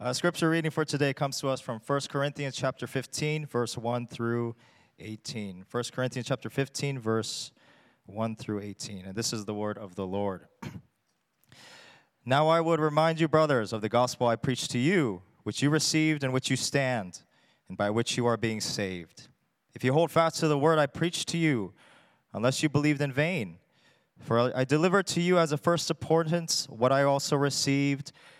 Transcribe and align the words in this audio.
Uh, 0.00 0.14
scripture 0.14 0.48
reading 0.48 0.70
for 0.70 0.82
today 0.82 1.12
comes 1.12 1.38
to 1.38 1.46
us 1.46 1.60
from 1.60 1.78
1 1.86 2.00
Corinthians 2.08 2.56
chapter 2.56 2.86
15, 2.86 3.44
verse 3.44 3.76
1 3.76 4.06
through 4.06 4.56
18. 4.98 5.66
1 5.70 5.84
Corinthians 5.92 6.26
chapter 6.26 6.48
15, 6.48 6.98
verse 6.98 7.52
1 8.06 8.34
through 8.34 8.62
18. 8.62 9.04
And 9.04 9.14
this 9.14 9.34
is 9.34 9.44
the 9.44 9.52
word 9.52 9.76
of 9.76 9.96
the 9.96 10.06
Lord. 10.06 10.46
now 12.24 12.48
I 12.48 12.62
would 12.62 12.80
remind 12.80 13.20
you, 13.20 13.28
brothers, 13.28 13.74
of 13.74 13.82
the 13.82 13.90
gospel 13.90 14.26
I 14.26 14.36
preached 14.36 14.70
to 14.70 14.78
you, 14.78 15.20
which 15.42 15.60
you 15.60 15.68
received 15.68 16.24
and 16.24 16.32
which 16.32 16.48
you 16.48 16.56
stand, 16.56 17.20
and 17.68 17.76
by 17.76 17.90
which 17.90 18.16
you 18.16 18.24
are 18.24 18.38
being 18.38 18.62
saved. 18.62 19.28
If 19.74 19.84
you 19.84 19.92
hold 19.92 20.10
fast 20.10 20.40
to 20.40 20.48
the 20.48 20.56
word 20.56 20.78
I 20.78 20.86
preached 20.86 21.28
to 21.28 21.36
you, 21.36 21.74
unless 22.32 22.62
you 22.62 22.70
believed 22.70 23.02
in 23.02 23.12
vain. 23.12 23.58
For 24.18 24.50
I 24.56 24.64
delivered 24.64 25.06
to 25.08 25.20
you 25.20 25.38
as 25.38 25.52
a 25.52 25.58
first 25.58 25.90
importance 25.90 26.66
what 26.70 26.90
I 26.90 27.02
also 27.02 27.36
received 27.36 28.12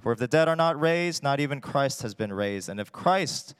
For 0.00 0.12
if 0.12 0.18
the 0.18 0.26
dead 0.26 0.48
are 0.48 0.56
not 0.56 0.80
raised, 0.80 1.22
not 1.22 1.40
even 1.40 1.60
Christ 1.60 2.02
has 2.02 2.14
been 2.14 2.32
raised. 2.32 2.68
And 2.68 2.80
if 2.80 2.90
Christ 2.90 3.54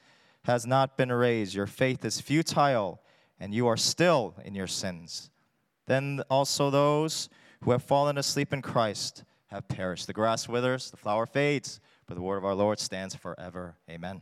has 0.45 0.65
not 0.65 0.97
been 0.97 1.11
raised, 1.11 1.53
your 1.53 1.67
faith 1.67 2.03
is 2.03 2.19
futile, 2.19 3.01
and 3.39 3.53
you 3.53 3.67
are 3.67 3.77
still 3.77 4.35
in 4.43 4.55
your 4.55 4.67
sins. 4.67 5.29
Then 5.85 6.23
also 6.29 6.69
those 6.69 7.29
who 7.61 7.71
have 7.71 7.83
fallen 7.83 8.17
asleep 8.17 8.53
in 8.53 8.61
Christ 8.61 9.23
have 9.47 9.67
perished. 9.67 10.07
The 10.07 10.13
grass 10.13 10.47
withers, 10.47 10.89
the 10.89 10.97
flower 10.97 11.27
fades, 11.27 11.79
but 12.07 12.15
the 12.15 12.21
word 12.21 12.37
of 12.37 12.45
our 12.45 12.55
Lord 12.55 12.79
stands 12.79 13.13
forever. 13.13 13.77
Amen. 13.89 14.21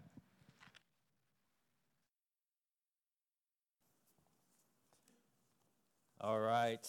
All 6.20 6.40
right. 6.40 6.86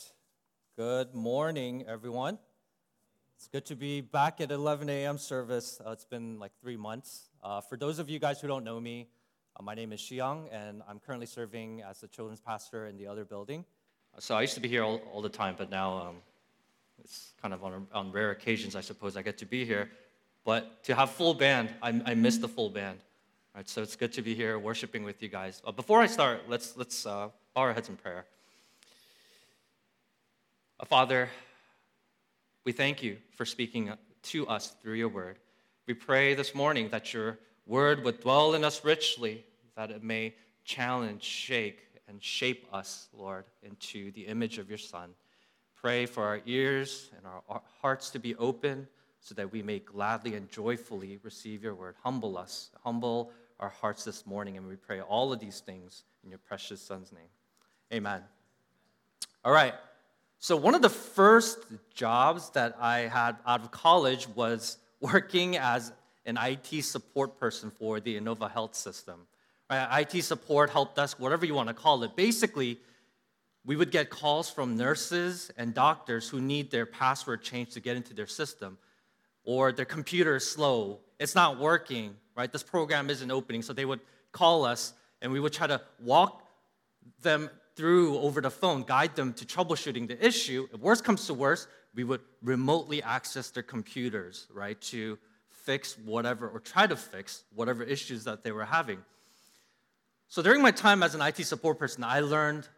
Good 0.77 1.15
morning, 1.15 1.84
everyone. 1.87 2.38
It's 3.41 3.49
good 3.49 3.65
to 3.67 3.75
be 3.75 4.03
back 4.03 4.43
at 4.43 4.51
11 4.51 4.91
a.m. 4.91 5.17
service. 5.17 5.81
Uh, 5.81 5.93
it's 5.93 6.05
been 6.05 6.39
like 6.39 6.53
three 6.61 6.77
months. 6.77 7.31
Uh, 7.43 7.62
for 7.62 7.78
those 7.78 7.99
of 7.99 8.11
you 8.11 8.19
guys 8.19 8.39
who 8.39 8.47
don't 8.47 8.65
know 8.65 8.78
me, 8.78 9.09
uh, 9.56 9.62
my 9.62 9.75
name 9.75 9.95
is 9.95 10.01
Xiang, 10.03 10.53
and 10.53 10.83
I'm 10.87 10.99
currently 10.99 11.25
serving 11.25 11.81
as 11.81 12.03
the 12.03 12.09
children's 12.09 12.43
pastor 12.43 12.87
in 12.87 12.99
the 12.99 13.06
other 13.06 13.25
building. 13.25 13.65
Uh, 14.15 14.21
so 14.21 14.34
I 14.34 14.43
used 14.43 14.53
to 14.56 14.61
be 14.61 14.69
here 14.69 14.84
all, 14.84 15.01
all 15.11 15.23
the 15.23 15.31
time, 15.31 15.55
but 15.56 15.71
now 15.71 16.09
um, 16.09 16.17
it's 17.03 17.33
kind 17.41 17.55
of 17.55 17.65
on, 17.65 17.87
on 17.95 18.12
rare 18.12 18.31
occasions, 18.31 18.77
I 18.77 18.83
suppose, 18.83 19.17
I 19.17 19.23
get 19.23 19.39
to 19.39 19.47
be 19.47 19.65
here. 19.65 19.91
But 20.45 20.84
to 20.84 20.95
have 20.95 21.09
full 21.09 21.33
band, 21.33 21.71
I, 21.83 21.99
I 22.05 22.15
miss 22.15 22.37
the 22.37 22.49
full 22.49 22.69
band. 22.69 22.99
Right, 23.57 23.67
so 23.67 23.81
it's 23.81 23.97
good 23.97 24.12
to 24.12 24.21
be 24.21 24.34
here 24.34 24.59
worshiping 24.59 25.03
with 25.03 25.22
you 25.22 25.31
guys. 25.31 25.62
Uh, 25.67 25.72
before 25.72 26.03
I 26.03 26.09
start, 26.09 26.43
let's, 26.47 26.77
let's 26.77 27.07
uh, 27.07 27.31
bow 27.55 27.62
our 27.62 27.72
heads 27.72 27.89
in 27.89 27.97
prayer. 27.97 28.27
Father, 30.84 31.31
we 32.65 32.72
thank 32.72 33.03
you 33.03 33.16
for 33.37 33.44
speaking 33.44 33.93
to 34.22 34.47
us 34.47 34.75
through 34.82 34.94
your 34.94 35.09
word. 35.09 35.38
We 35.87 35.94
pray 35.94 36.34
this 36.34 36.54
morning 36.54 36.91
that 36.91 37.15
your 37.15 37.38
word 37.66 38.04
would 38.04 38.21
dwell 38.21 38.54
in 38.54 38.65
us 38.65 38.84
richly, 38.84 39.44
that 39.76 39.91
it 39.91 40.03
may 40.03 40.34
challenge, 40.65 41.22
shake, 41.22 41.81
and 42.06 42.22
shape 42.22 42.66
us, 42.72 43.09
Lord, 43.12 43.44
into 43.62 44.10
the 44.12 44.22
image 44.22 44.59
of 44.59 44.69
your 44.69 44.78
Son. 44.78 45.10
Pray 45.75 46.04
for 46.04 46.25
our 46.25 46.41
ears 46.44 47.10
and 47.16 47.26
our 47.26 47.62
hearts 47.81 48.10
to 48.10 48.19
be 48.19 48.34
open 48.37 48.87
so 49.21 49.34
that 49.34 49.53
we 49.53 49.62
may 49.62 49.78
gladly 49.78 50.34
and 50.34 50.50
joyfully 50.50 51.19
receive 51.22 51.62
your 51.62 51.75
word. 51.75 51.94
Humble 52.03 52.37
us, 52.37 52.71
humble 52.82 53.32
our 53.59 53.69
hearts 53.69 54.04
this 54.04 54.27
morning, 54.27 54.56
and 54.56 54.66
we 54.66 54.77
pray 54.77 55.00
all 55.00 55.32
of 55.32 55.41
these 55.41 55.60
things 55.60 56.04
in 56.25 56.31
your 56.31 56.38
precious 56.38 56.81
Son's 56.81 57.12
name. 57.12 57.28
Amen. 57.92 58.22
All 59.44 59.53
right. 59.53 59.75
So, 60.43 60.56
one 60.56 60.75
of 60.75 60.81
the 60.81 60.89
first 60.89 61.59
jobs 61.93 62.49
that 62.51 62.75
I 62.81 63.01
had 63.01 63.37
out 63.47 63.61
of 63.61 63.71
college 63.71 64.27
was 64.27 64.78
working 65.01 65.59
as 65.59 65.93
an 66.25 66.39
IT 66.41 66.83
support 66.83 67.39
person 67.39 67.71
for 67.71 68.01
the 68.01 68.19
Inova 68.19 68.51
Health 68.51 68.75
System. 68.75 69.27
Right? 69.69 70.01
IT 70.01 70.23
support, 70.23 70.71
help 70.71 70.97
desk, 70.97 71.21
whatever 71.21 71.45
you 71.45 71.53
want 71.53 71.69
to 71.69 71.75
call 71.75 72.03
it. 72.05 72.17
Basically, 72.17 72.78
we 73.67 73.77
would 73.77 73.91
get 73.91 74.09
calls 74.09 74.49
from 74.49 74.78
nurses 74.78 75.51
and 75.59 75.75
doctors 75.75 76.27
who 76.27 76.41
need 76.41 76.71
their 76.71 76.87
password 76.87 77.43
changed 77.43 77.72
to 77.72 77.81
get 77.81 77.99
into 77.99 78.15
their 78.15 78.27
system, 78.27 78.78
or 79.45 79.72
their 79.72 79.84
computer 79.84 80.37
is 80.37 80.51
slow, 80.51 81.01
it's 81.19 81.34
not 81.34 81.59
working, 81.59 82.17
right? 82.34 82.51
This 82.51 82.62
program 82.62 83.11
isn't 83.11 83.31
opening. 83.31 83.61
So 83.61 83.75
they 83.75 83.84
would 83.84 84.01
call 84.33 84.65
us, 84.65 84.95
and 85.21 85.31
we 85.31 85.39
would 85.39 85.53
try 85.53 85.67
to 85.67 85.83
walk 86.03 86.47
them 87.21 87.51
through 87.76 88.19
over 88.19 88.41
the 88.41 88.50
phone, 88.50 88.82
guide 88.82 89.16
them 89.16 89.32
to 89.34 89.44
troubleshooting 89.44 90.08
the 90.08 90.25
issue. 90.25 90.69
If 90.72 90.81
worst 90.81 91.04
comes 91.04 91.26
to 91.26 91.34
worst, 91.34 91.69
we 91.94 92.04
would 92.04 92.20
remotely 92.42 93.03
access 93.03 93.50
their 93.50 93.62
computers, 93.62 94.47
right, 94.53 94.81
to 94.82 95.19
fix 95.48 95.97
whatever 95.98 96.48
or 96.48 96.60
try 96.60 96.86
to 96.86 96.97
fix 96.97 97.44
whatever 97.54 97.82
issues 97.82 98.25
that 98.25 98.42
they 98.44 98.53
were 98.53 98.64
having. 98.64 98.98
So 100.28 100.42
during 100.42 100.62
my 100.62 100.70
time 100.70 101.03
as 101.03 101.14
an 101.14 101.22
IT 101.22 101.44
support 101.44 101.78
person, 101.78 102.04
I 102.04 102.20
learned 102.20 102.69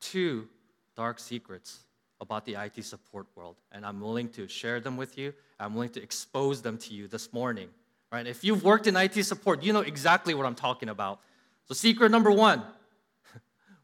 two 0.00 0.48
dark 0.96 1.18
secrets 1.18 1.80
about 2.20 2.44
the 2.44 2.54
IT 2.54 2.84
support 2.84 3.26
world, 3.34 3.56
and 3.72 3.84
I'm 3.84 4.00
willing 4.00 4.28
to 4.30 4.46
share 4.46 4.78
them 4.80 4.96
with 4.96 5.18
you. 5.18 5.34
I'm 5.58 5.74
willing 5.74 5.90
to 5.90 6.02
expose 6.02 6.62
them 6.62 6.78
to 6.78 6.94
you 6.94 7.08
this 7.08 7.32
morning. 7.32 7.68
Right? 8.12 8.26
If 8.26 8.44
you've 8.44 8.62
worked 8.62 8.86
in 8.86 8.96
IT 8.96 9.24
support, 9.24 9.62
you 9.62 9.72
know 9.72 9.80
exactly 9.80 10.34
what 10.34 10.46
I'm 10.46 10.54
talking 10.54 10.88
about. 10.88 11.20
So 11.64 11.74
secret 11.74 12.10
number 12.10 12.30
1, 12.30 12.62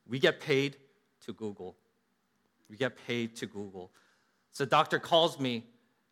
we 0.08 0.18
get 0.18 0.40
paid 0.40 0.76
to 1.26 1.32
Google. 1.32 1.76
We 2.68 2.76
get 2.76 2.96
paid 3.06 3.36
to 3.36 3.46
Google. 3.46 3.90
So 4.52 4.64
doctor 4.64 4.98
calls 4.98 5.38
me, 5.38 5.64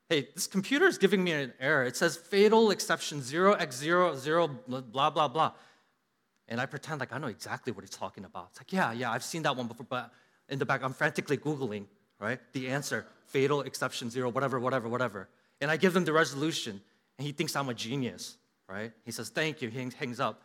hey, 0.09 0.29
this 0.35 0.47
computer 0.47 0.87
is 0.87 0.99
giving 0.99 1.25
me 1.25 1.33
an 1.33 1.53
error. 1.59 1.85
It 1.85 1.97
says 1.97 2.17
fatal 2.17 2.71
exception 2.71 3.21
0x00 3.21 4.93
blah, 4.93 5.11
blah, 5.11 5.29
blah. 5.29 5.53
And 6.49 6.61
I 6.61 6.67
pretend 6.67 7.01
like 7.01 7.13
I 7.13 7.19
know 7.19 7.27
exactly 7.27 7.73
what 7.73 7.83
he's 7.83 7.91
talking 7.91 8.25
about. 8.25 8.49
It's 8.51 8.61
like, 8.61 8.73
yeah, 8.73 8.93
yeah, 8.93 9.11
I've 9.11 9.25
seen 9.25 9.43
that 9.43 9.57
one 9.57 9.67
before, 9.67 9.87
but 9.89 10.13
in 10.49 10.59
the 10.59 10.67
back, 10.67 10.83
I'm 10.85 10.93
frantically 10.93 11.37
Googling, 11.37 11.87
right? 12.21 12.39
The 12.53 12.69
answer, 12.69 13.07
fatal 13.27 13.63
exception 13.63 14.11
zero, 14.11 14.31
whatever, 14.31 14.61
whatever, 14.61 14.89
whatever. 14.89 15.29
And 15.61 15.71
I 15.71 15.77
give 15.77 15.97
him 15.97 16.05
the 16.05 16.13
resolution, 16.13 16.81
and 17.19 17.27
he 17.27 17.33
thinks 17.33 17.57
I'm 17.57 17.69
a 17.69 17.75
genius, 17.75 18.37
right? 18.69 18.93
He 19.05 19.11
says, 19.11 19.29
thank 19.29 19.61
you, 19.61 19.71
he 19.71 19.91
hangs 19.99 20.21
up. 20.21 20.43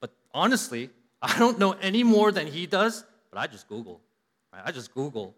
But 0.00 0.14
honestly, 0.32 0.88
I 1.20 1.38
don't 1.38 1.58
know 1.58 1.72
any 1.72 2.04
more 2.04 2.30
than 2.32 2.46
he 2.46 2.66
does, 2.66 3.04
but 3.30 3.38
I 3.38 3.46
just 3.46 3.68
Google. 3.68 4.00
Right? 4.52 4.62
I 4.64 4.72
just 4.72 4.94
Google. 4.94 5.34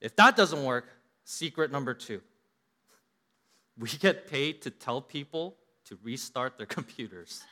If 0.00 0.14
that 0.16 0.36
doesn't 0.36 0.62
work, 0.64 0.86
secret 1.24 1.72
number 1.72 1.94
two 1.94 2.20
we 3.78 3.88
get 3.88 4.28
paid 4.28 4.62
to 4.62 4.70
tell 4.70 5.00
people 5.00 5.56
to 5.86 5.98
restart 6.02 6.56
their 6.56 6.66
computers. 6.78 7.42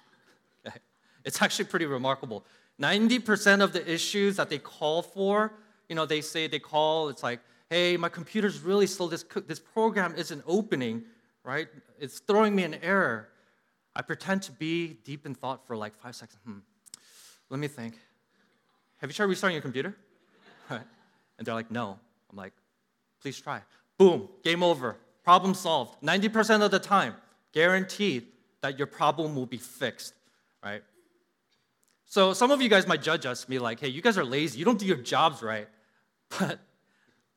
Okay? 0.67 0.79
It's 1.25 1.43
actually 1.43 1.67
pretty 1.67 1.87
remarkable. 1.87 2.45
90% 2.81 3.63
of 3.63 3.73
the 3.73 3.91
issues 3.91 4.37
that 4.37 4.49
they 4.49 4.59
call 4.59 5.03
for, 5.03 5.53
you 5.89 5.95
know, 5.95 6.07
they 6.07 6.21
say 6.21 6.47
they 6.47 6.59
call, 6.59 7.09
it's 7.09 7.23
like, 7.23 7.41
hey, 7.71 7.97
my 7.97 8.09
computer's 8.09 8.61
really 8.61 8.87
slow, 8.87 9.09
this, 9.09 9.25
this 9.47 9.59
program 9.59 10.15
isn't 10.17 10.43
opening, 10.47 11.05
right? 11.45 11.69
It's 11.99 12.19
throwing 12.21 12.55
me 12.55 12.65
an 12.65 12.75
error. 12.83 13.29
I 13.95 14.03
pretend 14.03 14.43
to 14.43 14.53
be 14.53 14.99
deep 15.05 15.27
in 15.27 15.35
thought 15.35 15.67
for 15.67 15.77
like 15.77 15.97
five 15.97 16.17
seconds. 16.17 16.39
Hmm, 16.45 16.59
let 17.53 17.61
me 17.61 17.69
think. 17.69 17.99
Have 18.97 19.11
you 19.11 19.15
tried 19.15 19.27
restarting 19.27 19.55
your 19.55 19.63
computer? 19.63 19.95
And 21.39 21.47
they're 21.47 21.55
like, 21.55 21.73
no. 21.73 21.99
I'm 22.31 22.37
like, 22.37 22.53
please 23.21 23.41
try. 23.41 23.63
Boom, 23.99 24.29
game 24.45 24.63
over. 24.63 24.97
Problem 25.25 25.55
solved. 25.55 26.01
90% 26.01 26.63
of 26.63 26.71
the 26.71 26.79
time, 26.79 27.15
guaranteed 27.53 28.29
that 28.61 28.79
your 28.79 28.87
problem 28.87 29.35
will 29.35 29.47
be 29.47 29.57
fixed, 29.57 30.15
right? 30.63 30.83
So 32.05 32.33
some 32.33 32.53
of 32.53 32.63
you 32.63 32.69
guys 32.69 32.87
might 32.87 33.03
judge 33.03 33.27
us, 33.27 33.45
be 33.45 33.59
like, 33.59 33.81
hey, 33.81 33.89
you 33.89 34.03
guys 34.03 34.17
are 34.19 34.25
lazy. 34.25 34.61
You 34.61 34.65
don't 34.65 34.79
do 34.79 34.87
your 34.87 34.99
jobs 34.99 35.43
right. 35.43 35.69
But 36.39 36.61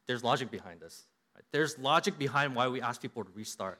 there's 0.05 0.23
logic 0.23 0.51
behind 0.51 0.81
this. 0.81 1.03
Right? 1.33 1.45
There's 1.51 1.79
logic 1.79 2.19
behind 2.19 2.55
why 2.55 2.67
we 2.67 2.79
ask 2.79 3.01
people 3.01 3.23
to 3.23 3.31
restart. 3.33 3.79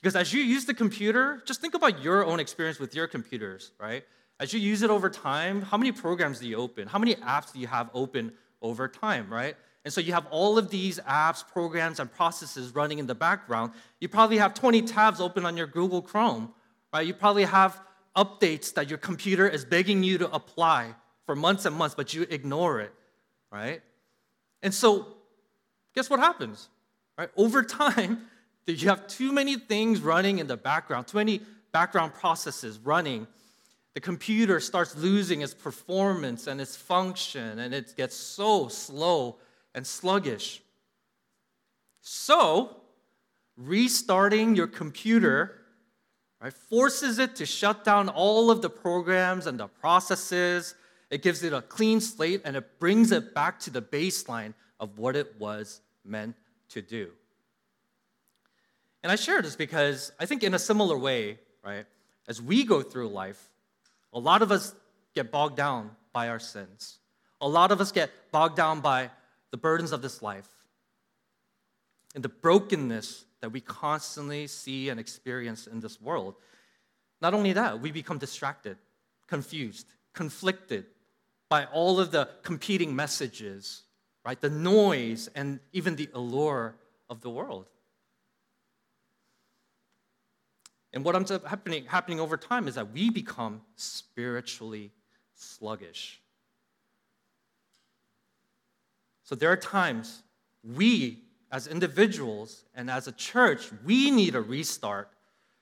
Because 0.00 0.16
as 0.16 0.32
you 0.32 0.42
use 0.42 0.64
the 0.64 0.74
computer, 0.74 1.42
just 1.44 1.60
think 1.60 1.74
about 1.74 2.02
your 2.02 2.24
own 2.24 2.40
experience 2.40 2.78
with 2.78 2.94
your 2.94 3.06
computers, 3.06 3.72
right? 3.78 4.04
As 4.42 4.52
you 4.52 4.58
use 4.58 4.82
it 4.82 4.90
over 4.90 5.08
time, 5.08 5.62
how 5.62 5.76
many 5.76 5.92
programs 5.92 6.40
do 6.40 6.48
you 6.48 6.56
open? 6.56 6.88
How 6.88 6.98
many 6.98 7.14
apps 7.14 7.52
do 7.52 7.60
you 7.60 7.68
have 7.68 7.88
open 7.94 8.32
over 8.60 8.88
time, 8.88 9.32
right? 9.32 9.54
And 9.84 9.94
so 9.94 10.00
you 10.00 10.12
have 10.14 10.26
all 10.32 10.58
of 10.58 10.68
these 10.68 10.98
apps, 10.98 11.46
programs, 11.46 12.00
and 12.00 12.12
processes 12.12 12.74
running 12.74 12.98
in 12.98 13.06
the 13.06 13.14
background. 13.14 13.70
You 14.00 14.08
probably 14.08 14.38
have 14.38 14.52
20 14.52 14.82
tabs 14.82 15.20
open 15.20 15.46
on 15.46 15.56
your 15.56 15.68
Google 15.68 16.02
Chrome, 16.02 16.52
right? 16.92 17.06
You 17.06 17.14
probably 17.14 17.44
have 17.44 17.80
updates 18.16 18.74
that 18.74 18.88
your 18.88 18.98
computer 18.98 19.48
is 19.48 19.64
begging 19.64 20.02
you 20.02 20.18
to 20.18 20.32
apply 20.32 20.92
for 21.24 21.36
months 21.36 21.64
and 21.64 21.76
months, 21.76 21.94
but 21.94 22.12
you 22.12 22.26
ignore 22.28 22.80
it, 22.80 22.92
right? 23.52 23.80
And 24.60 24.74
so, 24.74 25.06
guess 25.94 26.10
what 26.10 26.18
happens? 26.18 26.68
Right? 27.16 27.28
Over 27.36 27.62
time, 27.62 28.22
you 28.66 28.88
have 28.88 29.06
too 29.06 29.30
many 29.30 29.54
things 29.54 30.00
running 30.00 30.40
in 30.40 30.48
the 30.48 30.56
background, 30.56 31.06
too 31.06 31.18
many 31.18 31.42
background 31.70 32.14
processes 32.14 32.80
running. 32.80 33.28
The 33.94 34.00
computer 34.00 34.58
starts 34.60 34.96
losing 34.96 35.42
its 35.42 35.52
performance 35.52 36.46
and 36.46 36.60
its 36.60 36.76
function, 36.76 37.58
and 37.58 37.74
it 37.74 37.94
gets 37.96 38.16
so 38.16 38.68
slow 38.68 39.36
and 39.74 39.86
sluggish. 39.86 40.62
So, 42.00 42.76
restarting 43.56 44.56
your 44.56 44.66
computer 44.66 45.62
right, 46.40 46.52
forces 46.52 47.18
it 47.18 47.36
to 47.36 47.46
shut 47.46 47.84
down 47.84 48.08
all 48.08 48.50
of 48.50 48.62
the 48.62 48.70
programs 48.70 49.46
and 49.46 49.58
the 49.58 49.68
processes. 49.68 50.74
It 51.10 51.22
gives 51.22 51.42
it 51.42 51.52
a 51.52 51.62
clean 51.62 52.00
slate 52.00 52.42
and 52.44 52.56
it 52.56 52.80
brings 52.80 53.12
it 53.12 53.34
back 53.34 53.60
to 53.60 53.70
the 53.70 53.82
baseline 53.82 54.54
of 54.80 54.98
what 54.98 55.14
it 55.14 55.38
was 55.38 55.80
meant 56.04 56.34
to 56.70 56.82
do. 56.82 57.10
And 59.02 59.12
I 59.12 59.16
share 59.16 59.42
this 59.42 59.56
because 59.56 60.12
I 60.18 60.26
think, 60.26 60.42
in 60.42 60.54
a 60.54 60.58
similar 60.58 60.96
way, 60.96 61.38
right, 61.64 61.86
as 62.28 62.40
we 62.40 62.64
go 62.64 62.82
through 62.82 63.08
life, 63.08 63.50
a 64.12 64.18
lot 64.18 64.42
of 64.42 64.52
us 64.52 64.74
get 65.14 65.30
bogged 65.30 65.56
down 65.56 65.90
by 66.12 66.28
our 66.28 66.38
sins. 66.38 66.98
A 67.40 67.48
lot 67.48 67.72
of 67.72 67.80
us 67.80 67.92
get 67.92 68.10
bogged 68.30 68.56
down 68.56 68.80
by 68.80 69.10
the 69.50 69.56
burdens 69.56 69.92
of 69.92 70.02
this 70.02 70.22
life 70.22 70.48
and 72.14 72.22
the 72.22 72.28
brokenness 72.28 73.24
that 73.40 73.50
we 73.50 73.60
constantly 73.60 74.46
see 74.46 74.88
and 74.88 75.00
experience 75.00 75.66
in 75.66 75.80
this 75.80 76.00
world. 76.00 76.36
Not 77.20 77.34
only 77.34 77.52
that, 77.52 77.80
we 77.80 77.90
become 77.90 78.18
distracted, 78.18 78.76
confused, 79.26 79.86
conflicted 80.12 80.86
by 81.48 81.64
all 81.66 82.00
of 82.00 82.10
the 82.10 82.28
competing 82.42 82.94
messages, 82.94 83.82
right? 84.24 84.40
The 84.40 84.50
noise 84.50 85.28
and 85.34 85.60
even 85.72 85.96
the 85.96 86.08
allure 86.14 86.76
of 87.10 87.20
the 87.20 87.30
world. 87.30 87.68
And 90.92 91.04
what 91.04 91.16
ends 91.16 91.30
up 91.30 91.46
happening, 91.46 91.86
happening 91.86 92.20
over 92.20 92.36
time 92.36 92.68
is 92.68 92.74
that 92.74 92.92
we 92.92 93.10
become 93.10 93.62
spiritually 93.76 94.90
sluggish. 95.34 96.20
So 99.24 99.34
there 99.34 99.50
are 99.50 99.56
times 99.56 100.22
we, 100.62 101.20
as 101.50 101.66
individuals 101.66 102.64
and 102.74 102.90
as 102.90 103.08
a 103.08 103.12
church, 103.12 103.70
we 103.84 104.10
need 104.10 104.34
a 104.34 104.40
restart 104.40 105.08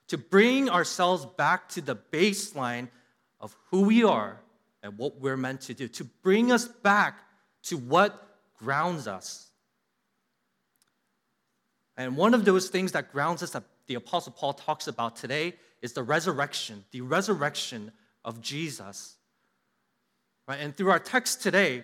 to 0.09 0.19
bring 0.19 0.69
ourselves 0.69 1.25
back 1.25 1.69
to 1.69 1.81
the 1.81 1.95
baseline 1.95 2.89
of 3.41 3.57
who 3.71 3.83
we 3.83 4.03
are 4.03 4.41
and 4.83 4.99
what 4.99 5.21
we're 5.21 5.37
meant 5.37 5.61
to 5.63 5.75
do, 5.75 5.87
to 5.87 6.05
bring 6.05 6.51
us 6.51 6.67
back 6.67 7.21
to 7.63 7.77
what 7.77 8.39
grounds 8.59 9.07
us. 9.07 9.47
And 11.97 12.17
one 12.17 12.35
of 12.35 12.45
those 12.45 12.69
things 12.69 12.93
that 12.93 13.13
grounds 13.13 13.43
us 13.43 13.55
the 13.91 13.97
Apostle 13.97 14.31
Paul 14.31 14.53
talks 14.53 14.87
about 14.87 15.17
today 15.17 15.55
is 15.83 15.95
the 15.95 16.05
resurrection, 16.05 16.85
the 16.93 17.01
resurrection 17.01 17.91
of 18.25 18.41
Jesus. 18.41 19.17
Right? 20.47 20.61
And 20.61 20.77
through 20.77 20.93
our 20.93 21.01
text 21.01 21.43
today, 21.43 21.83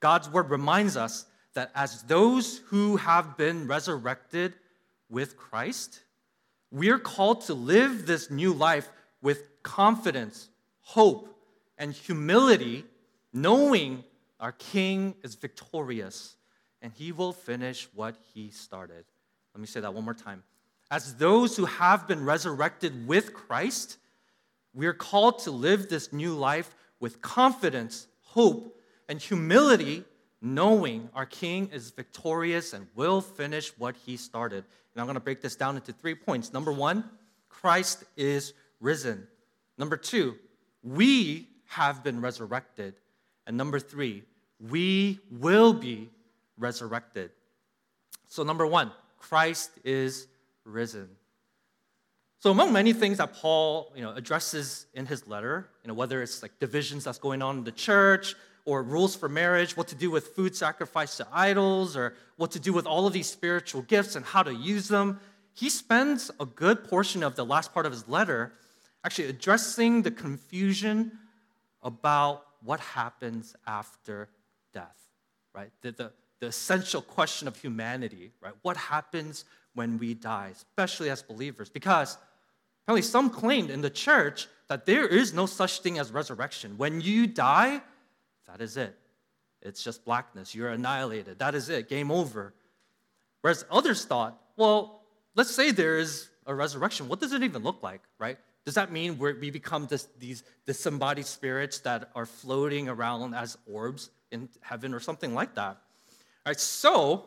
God's 0.00 0.28
word 0.28 0.50
reminds 0.50 0.98
us 0.98 1.24
that 1.54 1.70
as 1.74 2.02
those 2.02 2.58
who 2.66 2.98
have 2.98 3.38
been 3.38 3.66
resurrected 3.66 4.52
with 5.08 5.38
Christ, 5.38 6.02
we're 6.70 6.98
called 6.98 7.40
to 7.46 7.54
live 7.54 8.04
this 8.04 8.30
new 8.30 8.52
life 8.52 8.90
with 9.22 9.62
confidence, 9.62 10.50
hope, 10.82 11.34
and 11.78 11.94
humility, 11.94 12.84
knowing 13.32 14.04
our 14.38 14.52
King 14.52 15.14
is 15.22 15.36
victorious 15.36 16.36
and 16.82 16.92
he 16.92 17.12
will 17.12 17.32
finish 17.32 17.88
what 17.94 18.14
he 18.34 18.50
started. 18.50 19.06
Let 19.54 19.60
me 19.62 19.66
say 19.66 19.80
that 19.80 19.94
one 19.94 20.04
more 20.04 20.12
time 20.12 20.42
as 20.90 21.14
those 21.14 21.56
who 21.56 21.64
have 21.64 22.06
been 22.06 22.24
resurrected 22.24 23.06
with 23.06 23.34
Christ, 23.34 23.98
we 24.72 24.86
are 24.86 24.92
called 24.92 25.40
to 25.40 25.50
live 25.50 25.88
this 25.88 26.12
new 26.12 26.34
life 26.34 26.74
with 27.00 27.20
confidence, 27.20 28.06
hope, 28.22 28.78
and 29.08 29.20
humility, 29.20 30.04
knowing 30.40 31.08
our 31.14 31.26
King 31.26 31.70
is 31.72 31.90
victorious 31.90 32.72
and 32.72 32.86
will 32.94 33.20
finish 33.20 33.70
what 33.78 33.96
he 33.96 34.16
started. 34.16 34.64
And 34.94 35.00
I'm 35.00 35.06
going 35.06 35.14
to 35.14 35.20
break 35.20 35.40
this 35.40 35.56
down 35.56 35.76
into 35.76 35.92
three 35.92 36.14
points. 36.14 36.52
Number 36.52 36.72
one, 36.72 37.04
Christ 37.48 38.04
is 38.16 38.52
risen. 38.80 39.26
Number 39.78 39.96
two, 39.96 40.36
we 40.82 41.48
have 41.66 42.04
been 42.04 42.20
resurrected. 42.20 42.94
And 43.46 43.56
number 43.56 43.80
three, 43.80 44.22
we 44.60 45.20
will 45.30 45.72
be 45.72 46.10
resurrected. 46.58 47.30
So, 48.28 48.42
number 48.42 48.66
one, 48.66 48.92
Christ 49.18 49.70
is 49.84 50.26
risen. 50.66 51.08
So 52.40 52.50
among 52.50 52.72
many 52.72 52.92
things 52.92 53.18
that 53.18 53.34
Paul, 53.34 53.92
you 53.96 54.02
know, 54.02 54.12
addresses 54.12 54.86
in 54.92 55.06
his 55.06 55.26
letter, 55.26 55.68
you 55.82 55.88
know, 55.88 55.94
whether 55.94 56.22
it's 56.22 56.42
like 56.42 56.58
divisions 56.60 57.04
that's 57.04 57.18
going 57.18 57.42
on 57.42 57.58
in 57.58 57.64
the 57.64 57.72
church 57.72 58.34
or 58.66 58.82
rules 58.82 59.16
for 59.16 59.28
marriage, 59.28 59.76
what 59.76 59.88
to 59.88 59.94
do 59.94 60.10
with 60.10 60.28
food 60.28 60.54
sacrificed 60.54 61.16
to 61.16 61.26
idols, 61.32 61.96
or 61.96 62.14
what 62.36 62.50
to 62.50 62.60
do 62.60 62.72
with 62.72 62.84
all 62.84 63.06
of 63.06 63.12
these 63.12 63.28
spiritual 63.28 63.82
gifts 63.82 64.16
and 64.16 64.24
how 64.24 64.42
to 64.42 64.52
use 64.52 64.88
them, 64.88 65.20
he 65.54 65.70
spends 65.70 66.30
a 66.38 66.44
good 66.44 66.84
portion 66.84 67.22
of 67.22 67.36
the 67.36 67.44
last 67.44 67.72
part 67.72 67.86
of 67.86 67.92
his 67.92 68.06
letter 68.08 68.52
actually 69.04 69.28
addressing 69.28 70.02
the 70.02 70.10
confusion 70.10 71.12
about 71.82 72.44
what 72.62 72.80
happens 72.80 73.54
after 73.66 74.28
death, 74.74 74.98
right? 75.54 75.70
The, 75.80 75.92
the, 75.92 76.12
the 76.40 76.48
essential 76.48 77.00
question 77.00 77.46
of 77.46 77.56
humanity, 77.56 78.32
right? 78.40 78.52
What 78.62 78.76
happens 78.76 79.44
when 79.76 79.98
we 79.98 80.14
die, 80.14 80.50
especially 80.52 81.10
as 81.10 81.22
believers, 81.22 81.70
because 81.70 82.18
apparently 82.82 83.02
some 83.02 83.30
claimed 83.30 83.70
in 83.70 83.82
the 83.82 83.90
church 83.90 84.48
that 84.68 84.86
there 84.86 85.06
is 85.06 85.32
no 85.32 85.46
such 85.46 85.80
thing 85.80 85.98
as 85.98 86.10
resurrection. 86.10 86.76
When 86.76 87.00
you 87.00 87.26
die, 87.28 87.80
that 88.48 88.60
is 88.60 88.76
it. 88.76 88.96
It's 89.62 89.82
just 89.82 90.04
blackness. 90.04 90.54
You're 90.54 90.70
annihilated. 90.70 91.38
That 91.38 91.54
is 91.54 91.68
it. 91.68 91.88
Game 91.88 92.10
over. 92.10 92.54
Whereas 93.42 93.64
others 93.70 94.04
thought, 94.04 94.40
well, 94.56 95.02
let's 95.34 95.54
say 95.54 95.70
there 95.70 95.98
is 95.98 96.28
a 96.46 96.54
resurrection. 96.54 97.08
What 97.08 97.20
does 97.20 97.32
it 97.32 97.42
even 97.42 97.62
look 97.62 97.82
like, 97.82 98.02
right? 98.18 98.38
Does 98.64 98.74
that 98.74 98.90
mean 98.90 99.18
we 99.18 99.50
become 99.50 99.86
this, 99.86 100.08
these 100.18 100.42
disembodied 100.66 101.26
spirits 101.26 101.78
that 101.80 102.10
are 102.16 102.26
floating 102.26 102.88
around 102.88 103.34
as 103.34 103.56
orbs 103.70 104.10
in 104.32 104.48
heaven 104.60 104.92
or 104.92 105.00
something 105.00 105.34
like 105.34 105.54
that? 105.54 105.76
All 106.46 106.50
right, 106.50 106.58
so 106.58 107.26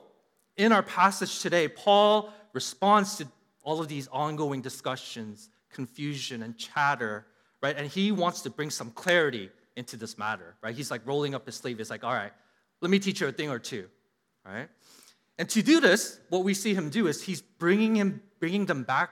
in 0.58 0.74
our 0.74 0.84
passage 0.84 1.40
today, 1.40 1.70
Paul 1.70 2.34
responds 2.54 3.18
to 3.18 3.28
all 3.64 3.80
of 3.80 3.88
these 3.88 4.08
ongoing 4.12 4.62
discussions, 4.62 5.50
confusion, 5.72 6.44
and 6.44 6.58
chatter, 6.58 7.26
right? 7.62 7.76
And 7.78 7.88
he 7.88 8.12
wants 8.12 8.42
to 8.42 8.50
bring 8.50 8.70
some 8.70 8.92
clarity 8.92 9.50
into 9.76 9.98
this 9.98 10.18
matter, 10.18 10.56
right? 10.62 10.76
He's 10.76 10.92
like 10.92 11.06
rolling 11.06 11.36
up 11.36 11.46
his 11.46 11.56
sleeve. 11.56 11.78
He's 11.78 11.90
like, 11.90 12.04
all 12.04 12.14
right, 12.14 12.32
let 12.82 12.92
me 12.92 13.00
teach 13.00 13.22
you 13.22 13.28
a 13.28 13.32
thing 13.32 13.50
or 13.50 13.60
two, 13.60 13.88
right? 14.46 14.68
And 15.38 15.50
to 15.50 15.62
do 15.62 15.80
this, 15.80 16.20
what 16.30 16.44
we 16.44 16.54
see 16.54 16.74
him 16.74 16.90
do 16.90 17.08
is 17.08 17.24
he's 17.24 17.42
bringing 17.42 17.96
him, 17.96 18.22
bringing 18.40 18.66
them 18.66 18.84
back 18.84 19.12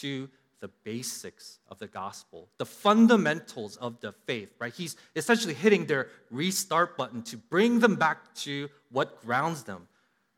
to 0.00 0.26
the 0.26 0.32
the 0.64 0.70
basics 0.82 1.58
of 1.68 1.78
the 1.78 1.86
gospel, 1.86 2.48
the 2.56 2.64
fundamentals 2.64 3.76
of 3.76 4.00
the 4.00 4.14
faith, 4.24 4.48
right? 4.58 4.72
He's 4.72 4.96
essentially 5.14 5.52
hitting 5.52 5.84
their 5.84 6.08
restart 6.30 6.96
button 6.96 7.22
to 7.24 7.36
bring 7.36 7.80
them 7.80 7.96
back 7.96 8.34
to 8.36 8.70
what 8.90 9.20
grounds 9.20 9.64
them, 9.64 9.86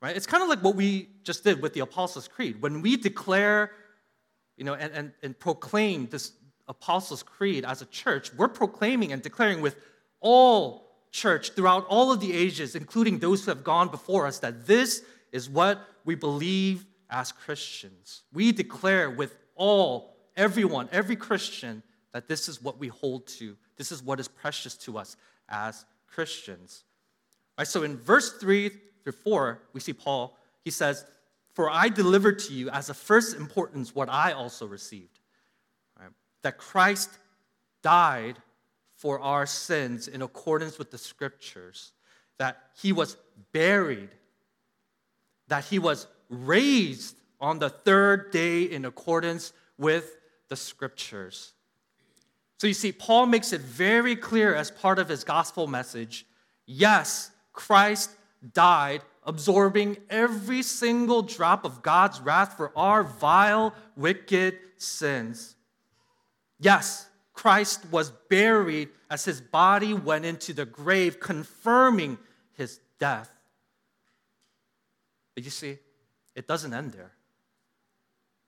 right? 0.06 0.16
It's 0.16 0.26
kind 0.26 0.42
of 0.42 0.48
like 0.48 0.62
what 0.62 0.76
we 0.76 1.08
just 1.24 1.42
did 1.42 1.60
with 1.60 1.74
the 1.74 1.80
Apostles' 1.80 2.28
Creed. 2.28 2.62
When 2.62 2.80
we 2.80 2.96
declare, 2.96 3.72
you 4.56 4.62
know, 4.62 4.74
and, 4.74 4.92
and, 4.92 5.12
and 5.20 5.36
proclaim 5.36 6.06
this 6.06 6.32
Apostles' 6.68 7.24
Creed 7.24 7.64
as 7.64 7.82
a 7.82 7.86
church, 7.86 8.32
we're 8.34 8.48
proclaiming 8.48 9.12
and 9.12 9.20
declaring 9.20 9.60
with 9.60 9.76
all 10.20 10.86
church 11.10 11.50
throughout 11.50 11.86
all 11.88 12.12
of 12.12 12.20
the 12.20 12.32
ages, 12.32 12.76
including 12.76 13.18
those 13.18 13.44
who 13.44 13.50
have 13.50 13.64
gone 13.64 13.88
before 13.88 14.28
us, 14.28 14.38
that 14.38 14.66
this 14.66 15.02
is 15.32 15.50
what 15.50 15.80
we 16.04 16.14
believe 16.14 16.86
as 17.10 17.32
Christians. 17.32 18.22
We 18.32 18.52
declare 18.52 19.10
with 19.10 19.34
all 19.56 20.16
everyone, 20.36 20.88
every 20.92 21.16
Christian, 21.16 21.82
that 22.12 22.28
this 22.28 22.48
is 22.48 22.62
what 22.62 22.78
we 22.78 22.88
hold 22.88 23.26
to. 23.38 23.56
This 23.76 23.90
is 23.90 24.04
what 24.04 24.20
is 24.20 24.28
precious 24.28 24.76
to 24.78 24.98
us 24.98 25.16
as 25.48 25.84
Christians. 26.06 26.84
Right, 27.58 27.66
so 27.66 27.82
in 27.82 27.96
verse 27.96 28.34
3 28.34 28.70
through 29.06 29.12
4, 29.12 29.60
we 29.72 29.78
see 29.78 29.92
Paul, 29.92 30.36
he 30.64 30.72
says, 30.72 31.04
For 31.54 31.70
I 31.70 31.88
delivered 31.88 32.40
to 32.40 32.52
you 32.52 32.70
as 32.70 32.90
of 32.90 32.96
first 32.96 33.36
importance 33.36 33.94
what 33.94 34.08
I 34.08 34.32
also 34.32 34.66
received. 34.66 35.20
Right, 35.96 36.10
that 36.42 36.58
Christ 36.58 37.10
died 37.82 38.38
for 38.96 39.20
our 39.20 39.46
sins 39.46 40.08
in 40.08 40.22
accordance 40.22 40.76
with 40.76 40.90
the 40.90 40.98
scriptures, 40.98 41.92
that 42.38 42.58
he 42.82 42.92
was 42.92 43.16
buried, 43.52 44.08
that 45.46 45.64
he 45.66 45.78
was 45.78 46.08
raised 46.28 47.16
on 47.40 47.60
the 47.60 47.70
third 47.70 48.32
day 48.32 48.64
in 48.64 48.84
accordance 48.84 49.52
with 49.78 50.16
the 50.48 50.56
scriptures. 50.56 51.52
So 52.58 52.66
you 52.66 52.74
see, 52.74 52.90
Paul 52.90 53.26
makes 53.26 53.52
it 53.52 53.60
very 53.60 54.16
clear 54.16 54.52
as 54.52 54.72
part 54.72 54.98
of 54.98 55.08
his 55.08 55.22
gospel 55.22 55.68
message 55.68 56.26
yes, 56.66 57.30
Christ 57.52 58.10
died, 58.52 59.02
absorbing 59.24 59.96
every 60.10 60.62
single 60.62 61.22
drop 61.22 61.64
of 61.64 61.82
God's 61.82 62.20
wrath 62.20 62.56
for 62.56 62.72
our 62.76 63.02
vile, 63.02 63.74
wicked 63.96 64.58
sins. 64.76 65.56
Yes, 66.58 67.08
Christ 67.32 67.84
was 67.90 68.10
buried 68.28 68.88
as 69.10 69.24
his 69.24 69.40
body 69.40 69.94
went 69.94 70.24
into 70.24 70.52
the 70.52 70.64
grave, 70.64 71.20
confirming 71.20 72.18
his 72.52 72.80
death. 72.98 73.30
But 75.34 75.44
you 75.44 75.50
see, 75.50 75.78
it 76.34 76.46
doesn't 76.48 76.72
end 76.72 76.92
there 76.92 77.12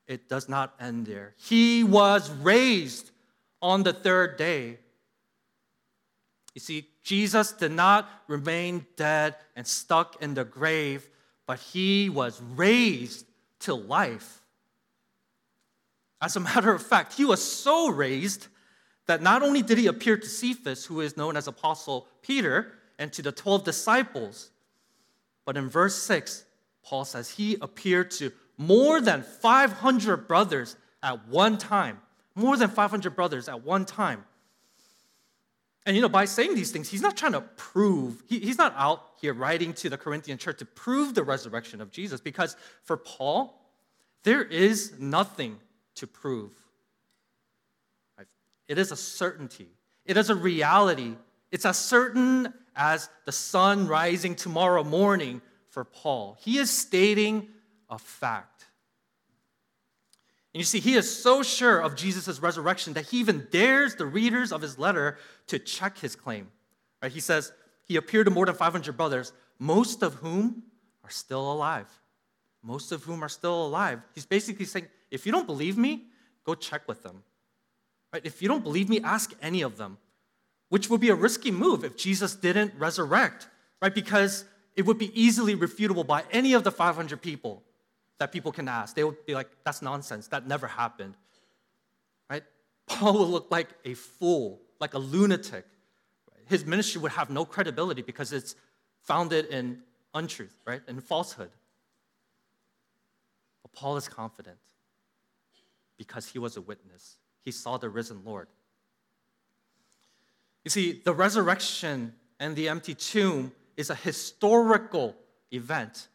it 0.09 0.28
does 0.28 0.49
not 0.49 0.75
end 0.81 1.07
there. 1.07 1.35
He 1.37 1.85
was 1.85 2.31
raised 2.31 3.11
on 3.61 3.83
the 3.83 3.93
third 3.93 4.38
day. 4.38 4.78
You 6.55 6.61
see, 6.61 6.88
Jesus 7.08 7.52
did 7.52 7.72
not 7.72 8.06
remain 8.26 8.84
dead 8.96 9.34
and 9.56 9.66
stuck 9.66 10.22
in 10.22 10.34
the 10.34 10.44
grave, 10.44 11.08
but 11.46 11.58
he 11.58 12.10
was 12.10 12.38
raised 12.54 13.24
to 13.60 13.72
life. 13.72 14.42
As 16.20 16.36
a 16.36 16.40
matter 16.40 16.70
of 16.70 16.82
fact, 16.82 17.14
he 17.14 17.24
was 17.24 17.42
so 17.42 17.88
raised 17.88 18.48
that 19.06 19.22
not 19.22 19.42
only 19.42 19.62
did 19.62 19.78
he 19.78 19.86
appear 19.86 20.18
to 20.18 20.28
Cephas, 20.28 20.84
who 20.84 21.00
is 21.00 21.16
known 21.16 21.34
as 21.34 21.46
Apostle 21.46 22.06
Peter, 22.20 22.74
and 22.98 23.10
to 23.14 23.22
the 23.22 23.32
12 23.32 23.64
disciples, 23.64 24.50
but 25.46 25.56
in 25.56 25.70
verse 25.70 25.94
6, 26.02 26.44
Paul 26.84 27.06
says 27.06 27.30
he 27.30 27.56
appeared 27.62 28.10
to 28.20 28.32
more 28.58 29.00
than 29.00 29.22
500 29.22 30.28
brothers 30.28 30.76
at 31.02 31.26
one 31.26 31.56
time. 31.56 32.02
More 32.34 32.58
than 32.58 32.68
500 32.68 33.16
brothers 33.16 33.48
at 33.48 33.64
one 33.64 33.86
time. 33.86 34.26
And 35.88 35.97
you 35.97 36.02
know, 36.02 36.11
by 36.11 36.26
saying 36.26 36.54
these 36.54 36.71
things, 36.71 36.90
he's 36.90 37.00
not 37.00 37.16
trying 37.16 37.33
to 37.33 37.40
prove, 37.40 38.23
he, 38.26 38.40
he's 38.40 38.59
not 38.59 38.75
out 38.76 39.04
here 39.23 39.33
writing 39.33 39.73
to 39.73 39.88
the 39.88 39.97
Corinthian 39.97 40.37
church 40.37 40.59
to 40.59 40.66
prove 40.66 41.14
the 41.14 41.23
resurrection 41.23 41.80
of 41.80 41.90
Jesus, 41.90 42.21
because 42.21 42.57
for 42.85 42.99
Paul, 42.99 43.59
there 44.23 44.42
is 44.42 44.92
nothing 44.99 45.57
to 45.95 46.07
prove. 46.07 46.52
It 48.68 48.76
is 48.76 48.92
a 48.92 48.97
certainty, 48.97 49.71
it 50.04 50.18
is 50.18 50.28
a 50.28 50.35
reality. 50.35 51.14
It's 51.50 51.64
as 51.64 51.78
certain 51.78 52.52
as 52.76 53.09
the 53.25 53.33
sun 53.33 53.88
rising 53.88 54.35
tomorrow 54.35 54.85
morning 54.85 55.40
for 55.71 55.85
Paul. 55.85 56.37
He 56.38 56.59
is 56.59 56.71
stating 56.71 57.49
a 57.88 57.99
fact. 57.99 58.66
And 60.58 60.62
you 60.62 60.64
see, 60.64 60.80
he 60.80 60.96
is 60.96 61.08
so 61.08 61.44
sure 61.44 61.78
of 61.78 61.94
Jesus' 61.94 62.40
resurrection 62.40 62.94
that 62.94 63.06
he 63.06 63.20
even 63.20 63.46
dares 63.52 63.94
the 63.94 64.06
readers 64.06 64.50
of 64.50 64.60
his 64.60 64.76
letter 64.76 65.16
to 65.46 65.56
check 65.60 65.98
his 65.98 66.16
claim. 66.16 66.48
Right? 67.00 67.12
He 67.12 67.20
says, 67.20 67.52
He 67.84 67.94
appeared 67.94 68.26
to 68.26 68.32
more 68.32 68.44
than 68.44 68.56
500 68.56 68.96
brothers, 68.96 69.32
most 69.60 70.02
of 70.02 70.14
whom 70.14 70.64
are 71.04 71.10
still 71.10 71.52
alive. 71.52 71.86
Most 72.60 72.90
of 72.90 73.04
whom 73.04 73.22
are 73.22 73.28
still 73.28 73.66
alive. 73.66 74.00
He's 74.16 74.26
basically 74.26 74.64
saying, 74.64 74.88
if 75.12 75.26
you 75.26 75.30
don't 75.30 75.46
believe 75.46 75.78
me, 75.78 76.06
go 76.42 76.56
check 76.56 76.88
with 76.88 77.04
them. 77.04 77.22
Right? 78.12 78.22
If 78.24 78.42
you 78.42 78.48
don't 78.48 78.64
believe 78.64 78.88
me, 78.88 79.00
ask 79.00 79.32
any 79.40 79.62
of 79.62 79.76
them, 79.76 79.96
which 80.70 80.90
would 80.90 81.00
be 81.00 81.10
a 81.10 81.14
risky 81.14 81.52
move 81.52 81.84
if 81.84 81.96
Jesus 81.96 82.34
didn't 82.34 82.74
resurrect, 82.76 83.46
right? 83.80 83.94
Because 83.94 84.44
it 84.74 84.86
would 84.86 84.98
be 84.98 85.12
easily 85.14 85.54
refutable 85.54 86.04
by 86.04 86.24
any 86.32 86.52
of 86.52 86.64
the 86.64 86.72
500 86.72 87.22
people 87.22 87.62
that 88.18 88.32
people 88.32 88.52
can 88.52 88.68
ask. 88.68 88.94
They 88.94 89.04
would 89.04 89.25
be 89.26 89.34
like, 89.34 89.48
that's 89.64 89.80
nonsense. 89.80 90.28
That 90.28 90.46
never 90.46 90.66
happened. 90.66 91.14
Right? 92.28 92.42
Paul 92.87 93.18
would 93.18 93.28
look 93.28 93.50
like 93.50 93.68
a 93.84 93.94
fool, 93.94 94.60
like 94.80 94.94
a 94.94 94.98
lunatic. 94.98 95.64
His 96.46 96.64
ministry 96.64 97.00
would 97.00 97.12
have 97.12 97.30
no 97.30 97.44
credibility 97.44 98.02
because 98.02 98.32
it's 98.32 98.56
founded 99.02 99.46
in 99.46 99.80
untruth, 100.14 100.60
right? 100.66 100.82
In 100.88 101.00
falsehood. 101.00 101.50
But 103.62 103.72
Paul 103.72 103.96
is 103.96 104.08
confident 104.08 104.58
because 105.96 106.26
he 106.26 106.38
was 106.38 106.56
a 106.56 106.60
witness. 106.60 107.16
He 107.44 107.50
saw 107.50 107.76
the 107.76 107.88
risen 107.88 108.22
Lord. 108.25 108.48
You 110.64 110.70
see, 110.70 111.00
the 111.04 111.14
resurrection 111.14 112.14
and 112.40 112.56
the 112.56 112.68
empty 112.68 112.94
tomb 112.94 113.52
is 113.76 113.90
a 113.90 113.94
historical 113.94 115.14
event 115.52 116.08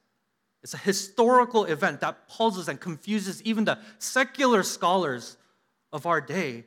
it's 0.64 0.74
a 0.74 0.78
historical 0.78 1.66
event 1.66 2.00
that 2.02 2.30
puzzles 2.30 2.70
and 2.70 2.80
confuses 2.80 3.42
even 3.44 3.66
the 3.66 3.78
secular 4.00 4.64
scholars 4.64 5.36
of 5.92 6.06
our 6.06 6.22
day. 6.22 6.64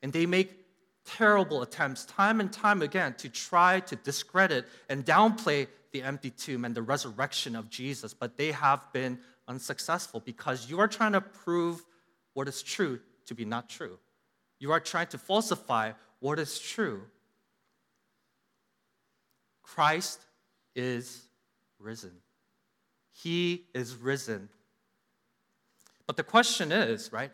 And 0.00 0.12
they 0.12 0.26
make 0.26 0.64
terrible 1.04 1.62
attempts 1.62 2.04
time 2.04 2.38
and 2.38 2.52
time 2.52 2.82
again 2.82 3.14
to 3.14 3.28
try 3.28 3.80
to 3.80 3.96
discredit 3.96 4.66
and 4.88 5.04
downplay 5.04 5.66
the 5.90 6.02
empty 6.02 6.30
tomb 6.30 6.64
and 6.64 6.74
the 6.74 6.82
resurrection 6.82 7.56
of 7.56 7.68
Jesus. 7.68 8.14
But 8.14 8.38
they 8.38 8.52
have 8.52 8.80
been 8.92 9.18
unsuccessful 9.48 10.20
because 10.20 10.70
you 10.70 10.78
are 10.78 10.88
trying 10.88 11.12
to 11.12 11.20
prove 11.20 11.84
what 12.34 12.46
is 12.46 12.62
true 12.62 13.00
to 13.26 13.34
be 13.34 13.44
not 13.44 13.68
true. 13.68 13.98
You 14.60 14.70
are 14.70 14.80
trying 14.80 15.08
to 15.08 15.18
falsify 15.18 15.92
what 16.20 16.38
is 16.38 16.60
true. 16.60 17.02
Christ 19.64 20.20
is 20.76 21.26
risen. 21.80 22.21
He 23.12 23.64
is 23.74 23.94
risen. 23.94 24.48
But 26.06 26.16
the 26.16 26.22
question 26.22 26.72
is, 26.72 27.12
right, 27.12 27.30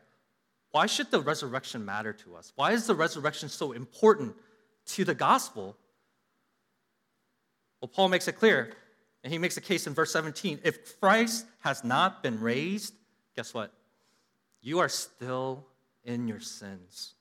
why 0.70 0.86
should 0.86 1.10
the 1.10 1.20
resurrection 1.20 1.84
matter 1.84 2.12
to 2.12 2.36
us? 2.36 2.52
Why 2.56 2.72
is 2.72 2.86
the 2.86 2.94
resurrection 2.94 3.48
so 3.48 3.72
important 3.72 4.36
to 4.86 5.04
the 5.04 5.14
gospel? 5.14 5.76
Well, 7.80 7.88
Paul 7.88 8.08
makes 8.08 8.28
it 8.28 8.32
clear, 8.32 8.72
and 9.24 9.32
he 9.32 9.38
makes 9.38 9.56
a 9.56 9.60
case 9.60 9.86
in 9.86 9.94
verse 9.94 10.12
17. 10.12 10.60
If 10.64 11.00
Christ 11.00 11.46
has 11.60 11.84
not 11.84 12.22
been 12.22 12.40
raised, 12.40 12.94
guess 13.34 13.54
what? 13.54 13.72
You 14.60 14.80
are 14.80 14.88
still 14.88 15.64
in 16.04 16.28
your 16.28 16.40
sins. 16.40 17.14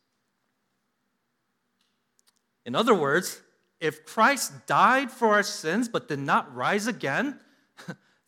In 2.65 2.75
other 2.75 2.95
words, 2.95 3.41
if 3.79 4.05
Christ 4.05 4.65
died 4.65 5.11
for 5.11 5.29
our 5.29 5.43
sins 5.43 5.87
but 5.87 6.07
did 6.07 6.19
not 6.19 6.53
rise 6.53 6.87
again, 6.87 7.39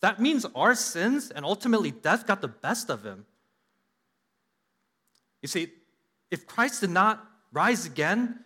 that 0.02 0.20
means 0.20 0.46
our 0.56 0.76
sins 0.76 1.32
and 1.32 1.46
ultimately 1.46 1.92
death 1.92 2.26
got 2.26 2.42
the 2.42 2.48
best 2.48 2.90
of 2.90 3.04
him. 3.04 3.26
You 5.42 5.48
see, 5.48 5.70
if 6.32 6.46
Christ 6.46 6.82
did 6.82 6.90
not 6.90 7.26
rise 7.52 7.86
again, 7.86 8.40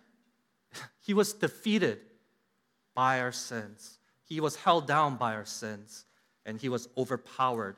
he 1.00 1.14
was 1.14 1.32
defeated 1.32 2.00
by 2.94 3.20
our 3.20 3.32
sins. 3.32 3.98
He 4.26 4.40
was 4.40 4.56
held 4.56 4.86
down 4.86 5.16
by 5.16 5.34
our 5.34 5.44
sins, 5.44 6.04
and 6.46 6.60
he 6.60 6.68
was 6.68 6.88
overpowered 6.96 7.76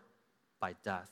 by 0.61 0.75
death. 0.85 1.11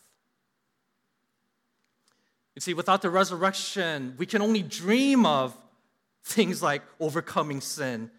You 2.54 2.60
see, 2.60 2.74
without 2.74 3.02
the 3.02 3.10
resurrection, 3.10 4.14
we 4.16 4.26
can 4.26 4.40
only 4.40 4.62
dream 4.62 5.26
of 5.26 5.56
things 6.22 6.62
like 6.62 6.82
overcoming 7.00 7.60
sin 7.60 8.10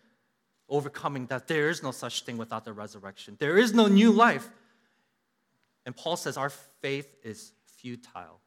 overcoming 0.68 1.28
that 1.28 1.48
there 1.48 1.70
is 1.70 1.84
no 1.84 1.92
such 1.92 2.24
thing 2.24 2.38
without 2.38 2.66
the 2.66 2.74
resurrection. 2.74 3.36
There 3.40 3.58
is 3.58 3.74
no 3.74 3.88
new 3.88 4.12
life. 4.12 4.50
And 5.86 5.96
Paul 5.96 6.18
says 6.18 6.38
our 6.38 6.50
faith 6.50 7.08
is 7.24 7.54
futile, 7.66 8.40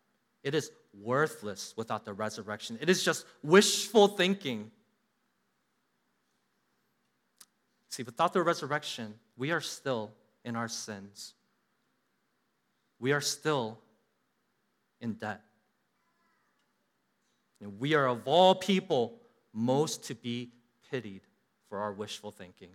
it 0.43 0.55
is 0.55 0.71
worthless 0.93 1.75
without 1.77 2.05
the 2.05 2.13
resurrection. 2.13 2.79
It 2.81 2.89
is 2.89 3.05
just 3.05 3.25
wishful 3.43 4.09
thinking. 4.09 4.71
See, 7.91 8.03
without 8.03 8.33
the 8.33 8.43
resurrection, 8.43 9.15
we 9.37 9.51
are 9.53 9.61
still 9.61 10.13
in 10.45 10.57
our 10.57 10.69
sins. 10.69 11.35
We 12.99 13.13
are 13.13 13.21
still 13.21 13.79
in 15.01 15.15
debt. 15.15 15.41
And 17.61 17.79
we 17.79 17.95
are, 17.95 18.09
of 18.09 18.23
all 18.25 18.55
people, 18.55 19.21
most 19.53 20.05
to 20.05 20.15
be 20.15 20.51
pitied 20.91 21.23
for 21.69 21.79
our 21.79 21.93
wishful 21.93 22.31
thinking. 22.31 22.71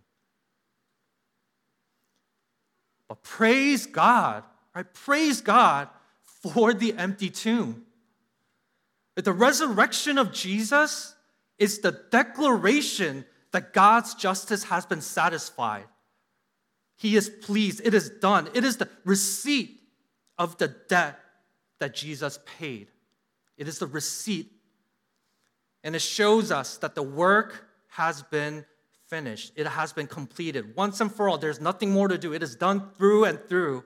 But 3.08 3.24
praise 3.24 3.86
God, 3.86 4.44
right? 4.76 4.92
Praise 4.94 5.42
God 5.42 5.90
for 6.24 6.74
the 6.74 6.94
empty 6.94 7.30
tomb. 7.30 7.86
The 9.16 9.34
resurrection 9.34 10.18
of 10.18 10.34
Jesus 10.34 11.16
is 11.60 11.80
the 11.80 12.04
declaration 12.12 13.26
that 13.52 13.74
God's 13.74 14.16
justice 14.16 14.64
has 14.66 14.86
been 14.86 15.02
satisfied. 15.02 15.86
He 16.98 17.16
is 17.16 17.30
pleased. 17.30 17.82
It 17.84 17.94
is 17.94 18.10
done. 18.10 18.50
It 18.54 18.64
is 18.64 18.78
the 18.78 18.90
receipt 19.06 19.80
of 20.38 20.58
the 20.58 20.70
debt 20.90 21.20
that 21.80 21.94
Jesus 21.94 22.40
paid. 22.58 22.88
It 23.58 23.68
is 23.68 23.80
the 23.80 23.88
receipt. 23.88 24.52
And 25.84 25.96
it 25.96 26.02
shows 26.02 26.52
us 26.52 26.78
that 26.78 26.96
the 26.96 27.04
work 27.04 27.68
has 27.90 28.24
been 28.24 28.66
finished, 29.14 29.54
it 29.56 29.68
has 29.68 29.94
been 29.94 30.08
completed 30.08 30.76
once 30.76 31.00
and 31.00 31.14
for 31.14 31.30
all. 31.30 31.38
There's 31.38 31.62
nothing 31.62 31.92
more 31.92 32.08
to 32.08 32.18
do, 32.18 32.34
it 32.34 32.42
is 32.42 32.56
done 32.56 32.90
through 32.98 33.26
and 33.26 33.40
through. 33.48 33.84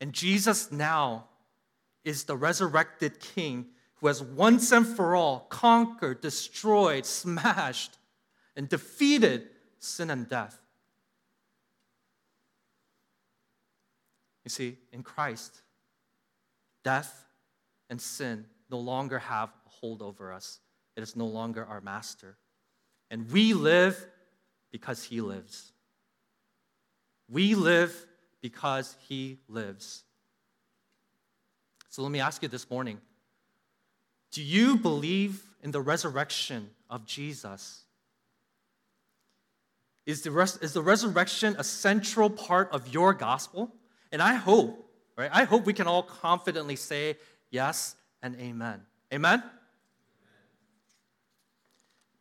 And 0.00 0.12
Jesus 0.12 0.70
now 0.70 1.24
is 2.04 2.22
the 2.22 2.36
resurrected 2.36 3.18
King 3.18 3.66
who 3.96 4.06
has 4.06 4.22
once 4.22 4.70
and 4.70 4.86
for 4.86 5.16
all 5.16 5.40
conquered, 5.50 6.20
destroyed, 6.20 7.04
smashed, 7.04 7.98
and 8.54 8.68
defeated 8.68 9.48
sin 9.80 10.08
and 10.08 10.28
death. 10.28 10.56
You 14.44 14.50
see, 14.50 14.78
in 14.92 15.02
Christ, 15.02 15.62
death 16.84 17.26
and 17.90 18.00
sin 18.00 18.44
no 18.70 18.78
longer 18.78 19.18
have 19.18 19.48
a 19.48 19.68
hold 19.68 20.00
over 20.00 20.32
us. 20.32 20.60
It 20.96 21.02
is 21.02 21.16
no 21.16 21.26
longer 21.26 21.64
our 21.64 21.80
master. 21.80 22.36
And 23.10 23.30
we 23.30 23.54
live 23.54 24.06
because 24.72 25.04
he 25.04 25.20
lives. 25.20 25.72
We 27.28 27.54
live 27.54 27.94
because 28.40 28.96
he 29.08 29.38
lives. 29.48 30.04
So 31.88 32.02
let 32.02 32.10
me 32.10 32.20
ask 32.20 32.42
you 32.42 32.48
this 32.48 32.68
morning 32.68 33.00
do 34.32 34.42
you 34.42 34.76
believe 34.76 35.44
in 35.62 35.70
the 35.70 35.80
resurrection 35.80 36.70
of 36.90 37.06
Jesus? 37.06 37.84
Is 40.04 40.22
the, 40.22 40.32
res- 40.32 40.56
is 40.58 40.72
the 40.72 40.82
resurrection 40.82 41.54
a 41.56 41.64
central 41.64 42.28
part 42.28 42.70
of 42.72 42.92
your 42.92 43.14
gospel? 43.14 43.72
And 44.10 44.20
I 44.20 44.34
hope, 44.34 44.90
right? 45.16 45.30
I 45.32 45.44
hope 45.44 45.64
we 45.66 45.72
can 45.72 45.86
all 45.86 46.02
confidently 46.02 46.76
say 46.76 47.16
yes 47.50 47.94
and 48.22 48.34
amen. 48.40 48.82
Amen? 49.12 49.42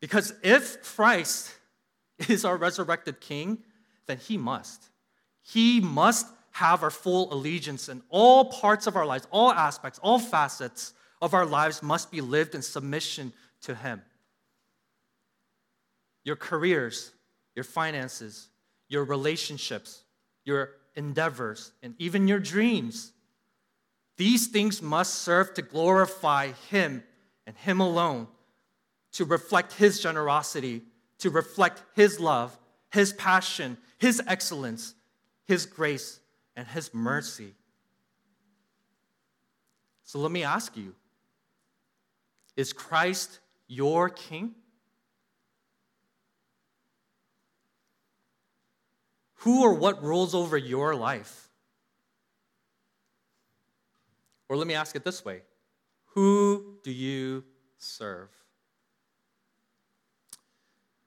Because 0.03 0.33
if 0.43 0.83
Christ 0.83 1.49
is 2.27 2.43
our 2.43 2.57
resurrected 2.57 3.21
king, 3.21 3.59
then 4.05 4.17
he 4.17 4.37
must. 4.37 4.89
He 5.41 5.79
must 5.79 6.27
have 6.51 6.83
our 6.83 6.89
full 6.89 7.33
allegiance 7.33 7.87
in 7.87 8.03
all 8.09 8.43
parts 8.43 8.85
of 8.85 8.97
our 8.97 9.05
lives, 9.05 9.25
all 9.31 9.53
aspects, 9.53 9.99
all 9.99 10.19
facets 10.19 10.93
of 11.21 11.33
our 11.33 11.45
lives 11.45 11.81
must 11.81 12.11
be 12.11 12.19
lived 12.19 12.53
in 12.53 12.61
submission 12.61 13.31
to 13.61 13.75
him. 13.75 14.01
Your 16.25 16.35
careers, 16.35 17.13
your 17.55 17.63
finances, 17.63 18.49
your 18.89 19.05
relationships, 19.05 20.03
your 20.43 20.71
endeavors, 20.95 21.71
and 21.81 21.95
even 21.97 22.27
your 22.27 22.39
dreams. 22.39 23.13
These 24.17 24.47
things 24.47 24.81
must 24.81 25.13
serve 25.13 25.53
to 25.53 25.61
glorify 25.61 26.51
Him 26.69 27.05
and 27.47 27.55
Him 27.55 27.79
alone, 27.79 28.27
to 29.13 29.25
reflect 29.25 29.73
His 29.73 29.99
generosity, 29.99 30.83
to 31.19 31.29
reflect 31.29 31.83
His 31.93 32.19
love, 32.19 32.57
His 32.91 33.13
passion, 33.13 33.77
His 33.97 34.21
excellence, 34.27 34.95
His 35.45 35.65
grace, 35.65 36.19
and 36.55 36.67
His 36.67 36.93
mercy. 36.93 37.53
So 40.03 40.19
let 40.19 40.31
me 40.31 40.43
ask 40.43 40.75
you 40.75 40.93
Is 42.55 42.73
Christ 42.73 43.39
your 43.67 44.09
King? 44.09 44.55
Who 49.37 49.63
or 49.63 49.73
what 49.73 50.01
rules 50.01 50.33
over 50.33 50.57
your 50.57 50.95
life? 50.95 51.49
Or 54.47 54.55
let 54.55 54.67
me 54.67 54.73
ask 54.73 54.95
it 54.95 55.03
this 55.03 55.25
way 55.25 55.41
Who 56.13 56.77
do 56.83 56.91
you 56.91 57.43
serve? 57.77 58.29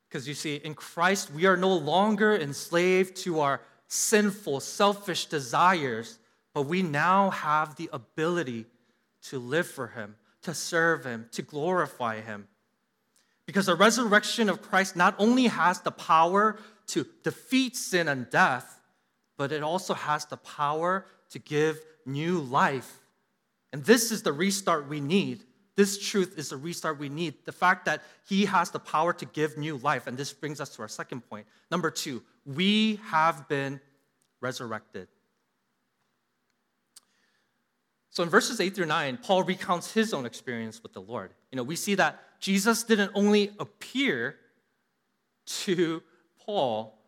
Because 0.08 0.28
you 0.28 0.34
see, 0.34 0.56
in 0.56 0.74
Christ, 0.74 1.32
we 1.32 1.46
are 1.46 1.56
no 1.56 1.74
longer 1.74 2.34
enslaved 2.36 3.16
to 3.18 3.40
our 3.40 3.60
sinful, 3.88 4.60
selfish 4.60 5.26
desires, 5.26 6.18
but 6.54 6.62
we 6.62 6.82
now 6.82 7.30
have 7.30 7.76
the 7.76 7.90
ability 7.92 8.66
to 9.22 9.38
live 9.38 9.66
for 9.66 9.88
Him, 9.88 10.16
to 10.42 10.54
serve 10.54 11.04
Him, 11.04 11.26
to 11.32 11.42
glorify 11.42 12.20
Him. 12.20 12.46
Because 13.46 13.66
the 13.66 13.76
resurrection 13.76 14.48
of 14.48 14.62
Christ 14.62 14.96
not 14.96 15.14
only 15.18 15.44
has 15.44 15.80
the 15.80 15.90
power 15.90 16.56
to 16.88 17.06
defeat 17.22 17.76
sin 17.76 18.08
and 18.08 18.28
death, 18.30 18.80
but 19.36 19.52
it 19.52 19.62
also 19.62 19.94
has 19.94 20.24
the 20.24 20.36
power 20.36 21.06
to 21.30 21.38
give 21.38 21.80
new 22.04 22.38
life. 22.38 23.00
And 23.72 23.84
this 23.84 24.10
is 24.10 24.22
the 24.22 24.32
restart 24.32 24.88
we 24.88 25.00
need. 25.00 25.44
This 25.76 25.98
truth 25.98 26.38
is 26.38 26.48
the 26.48 26.56
restart 26.56 26.98
we 26.98 27.08
need. 27.08 27.34
The 27.44 27.52
fact 27.52 27.84
that 27.84 28.02
He 28.28 28.46
has 28.46 28.70
the 28.70 28.78
power 28.78 29.12
to 29.12 29.26
give 29.26 29.58
new 29.58 29.76
life. 29.78 30.06
And 30.06 30.16
this 30.16 30.32
brings 30.32 30.60
us 30.60 30.70
to 30.76 30.82
our 30.82 30.88
second 30.88 31.20
point. 31.28 31.46
Number 31.70 31.90
two, 31.90 32.22
we 32.44 32.98
have 33.04 33.46
been 33.48 33.80
resurrected. 34.40 35.08
So 38.16 38.22
in 38.22 38.30
verses 38.30 38.60
8 38.60 38.74
through 38.74 38.86
9, 38.86 39.18
Paul 39.18 39.42
recounts 39.42 39.92
his 39.92 40.14
own 40.14 40.24
experience 40.24 40.82
with 40.82 40.94
the 40.94 41.02
Lord. 41.02 41.34
You 41.52 41.56
know, 41.56 41.62
we 41.62 41.76
see 41.76 41.96
that 41.96 42.18
Jesus 42.40 42.82
didn't 42.82 43.10
only 43.14 43.50
appear 43.60 44.36
to 45.64 46.02
Paul, 46.38 46.98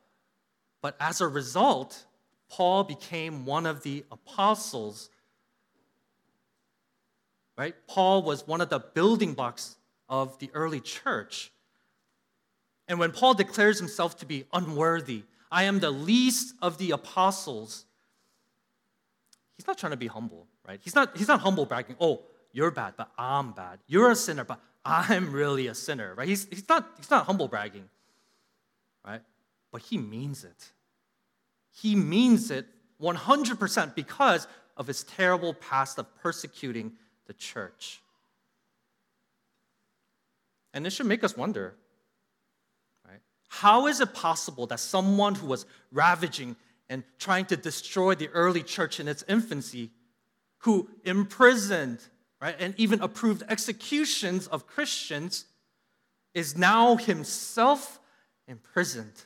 but 0.82 0.96
as 1.00 1.22
a 1.22 1.26
result, 1.26 2.04
Paul 2.50 2.84
became 2.84 3.46
one 3.46 3.64
of 3.64 3.82
the 3.82 4.04
apostles. 4.12 5.08
Right? 7.58 7.74
Paul 7.86 8.22
was 8.22 8.46
one 8.46 8.60
of 8.60 8.70
the 8.70 8.78
building 8.78 9.34
blocks 9.34 9.76
of 10.08 10.38
the 10.38 10.50
early 10.54 10.80
church. 10.80 11.52
And 12.86 12.98
when 12.98 13.12
Paul 13.12 13.34
declares 13.34 13.78
himself 13.78 14.16
to 14.20 14.26
be 14.26 14.44
unworthy, 14.52 15.24
I 15.50 15.64
am 15.64 15.80
the 15.80 15.90
least 15.90 16.54
of 16.62 16.78
the 16.78 16.92
apostles, 16.92 17.84
he's 19.56 19.66
not 19.66 19.76
trying 19.76 19.90
to 19.90 19.98
be 19.98 20.06
humble, 20.06 20.46
right? 20.66 20.80
He's 20.82 20.94
not, 20.94 21.16
he's 21.16 21.28
not 21.28 21.40
humble 21.40 21.66
bragging, 21.66 21.96
oh, 22.00 22.22
you're 22.52 22.70
bad, 22.70 22.94
but 22.96 23.10
I'm 23.18 23.52
bad. 23.52 23.80
You're 23.86 24.12
a 24.12 24.16
sinner, 24.16 24.44
but 24.44 24.60
I'm 24.84 25.32
really 25.32 25.66
a 25.66 25.74
sinner, 25.74 26.14
right? 26.14 26.28
He's, 26.28 26.46
he's, 26.48 26.68
not, 26.68 26.88
he's 26.96 27.10
not 27.10 27.26
humble 27.26 27.48
bragging 27.48 27.90
right? 29.08 29.22
But 29.72 29.82
he 29.82 29.98
means 29.98 30.44
it. 30.44 30.72
He 31.70 31.94
means 31.94 32.50
it 32.50 32.66
100% 33.00 33.94
because 33.94 34.46
of 34.76 34.86
his 34.86 35.04
terrible 35.04 35.54
past 35.54 35.98
of 35.98 36.14
persecuting 36.16 36.92
the 37.28 37.34
church. 37.34 38.00
And 40.74 40.86
it 40.86 40.90
should 40.90 41.06
make 41.06 41.22
us 41.22 41.36
wonder, 41.36 41.74
right? 43.06 43.20
How 43.48 43.86
is 43.86 44.00
it 44.00 44.12
possible 44.12 44.66
that 44.66 44.80
someone 44.80 45.36
who 45.36 45.46
was 45.46 45.64
ravaging 45.92 46.56
and 46.88 47.04
trying 47.18 47.44
to 47.46 47.56
destroy 47.56 48.14
the 48.16 48.28
early 48.28 48.62
church 48.62 48.98
in 48.98 49.06
its 49.06 49.24
infancy, 49.28 49.90
who 50.58 50.88
imprisoned, 51.04 52.00
right, 52.40 52.56
and 52.58 52.74
even 52.76 53.00
approved 53.00 53.44
executions 53.48 54.46
of 54.48 54.66
Christians, 54.66 55.44
is 56.34 56.56
now 56.56 56.96
himself 56.96 58.00
imprisoned 58.46 59.24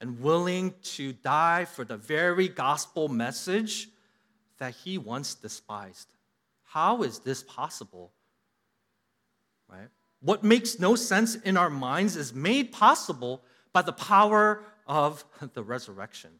and 0.00 0.20
willing 0.20 0.74
to 0.82 1.12
die 1.12 1.64
for 1.64 1.84
the 1.84 1.96
very 1.96 2.48
gospel 2.48 3.08
message 3.08 3.88
that 4.58 4.74
he 4.74 4.96
once 4.96 5.34
despised. 5.34 6.08
How 6.68 7.02
is 7.02 7.20
this 7.20 7.42
possible? 7.42 8.12
Right? 9.68 9.88
What 10.20 10.44
makes 10.44 10.78
no 10.78 10.96
sense 10.96 11.34
in 11.36 11.56
our 11.56 11.70
minds 11.70 12.16
is 12.16 12.34
made 12.34 12.72
possible 12.72 13.42
by 13.72 13.82
the 13.82 13.92
power 13.92 14.62
of 14.86 15.24
the 15.54 15.62
resurrection. 15.62 16.30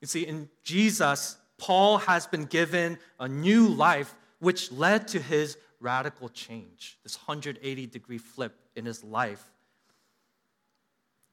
You 0.00 0.06
see, 0.06 0.26
in 0.26 0.48
Jesus, 0.62 1.36
Paul 1.58 1.98
has 1.98 2.26
been 2.26 2.44
given 2.46 2.98
a 3.18 3.28
new 3.28 3.68
life, 3.68 4.14
which 4.38 4.72
led 4.72 5.08
to 5.08 5.20
his 5.20 5.58
radical 5.78 6.28
change, 6.30 6.98
this 7.02 7.16
180 7.16 7.86
degree 7.86 8.18
flip 8.18 8.54
in 8.74 8.86
his 8.86 9.04
life. 9.04 9.44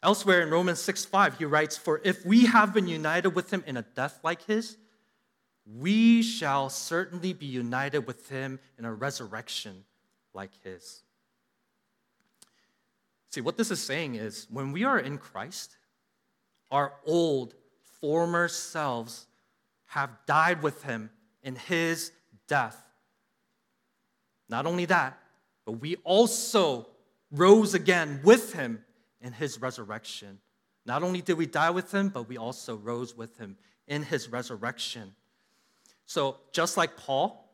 Elsewhere 0.03 0.41
in 0.41 0.49
Romans 0.49 0.81
6 0.81 1.05
5, 1.05 1.37
he 1.37 1.45
writes, 1.45 1.77
For 1.77 2.01
if 2.03 2.25
we 2.25 2.45
have 2.45 2.73
been 2.73 2.87
united 2.87 3.29
with 3.29 3.51
him 3.51 3.63
in 3.65 3.77
a 3.77 3.81
death 3.81 4.19
like 4.23 4.43
his, 4.43 4.77
we 5.75 6.21
shall 6.21 6.69
certainly 6.69 7.33
be 7.33 7.45
united 7.45 8.07
with 8.07 8.29
him 8.29 8.59
in 8.77 8.85
a 8.85 8.93
resurrection 8.93 9.83
like 10.33 10.51
his. 10.63 11.01
See, 13.29 13.41
what 13.41 13.57
this 13.57 13.71
is 13.71 13.81
saying 13.81 14.15
is 14.15 14.47
when 14.49 14.71
we 14.71 14.83
are 14.83 14.97
in 14.97 15.17
Christ, 15.17 15.75
our 16.71 16.93
old, 17.05 17.53
former 17.99 18.47
selves 18.47 19.27
have 19.87 20.09
died 20.25 20.61
with 20.61 20.83
him 20.83 21.09
in 21.43 21.55
his 21.55 22.11
death. 22.47 22.83
Not 24.49 24.65
only 24.65 24.85
that, 24.85 25.19
but 25.65 25.73
we 25.73 25.97
also 25.97 26.87
rose 27.31 27.73
again 27.73 28.21
with 28.23 28.53
him 28.53 28.83
in 29.21 29.33
his 29.33 29.61
resurrection. 29.61 30.39
Not 30.85 31.03
only 31.03 31.21
did 31.21 31.37
we 31.37 31.45
die 31.45 31.71
with 31.71 31.93
him, 31.93 32.09
but 32.09 32.29
we 32.29 32.37
also 32.37 32.75
rose 32.75 33.15
with 33.15 33.37
him 33.37 33.57
in 33.87 34.03
his 34.03 34.29
resurrection. 34.29 35.13
So, 36.07 36.37
just 36.53 36.77
like 36.77 36.97
Paul, 36.97 37.47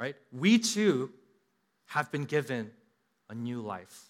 right, 0.00 0.16
we 0.32 0.58
too 0.58 1.12
have 1.86 2.10
been 2.10 2.24
given 2.24 2.70
a 3.28 3.34
new 3.34 3.60
life. 3.60 4.06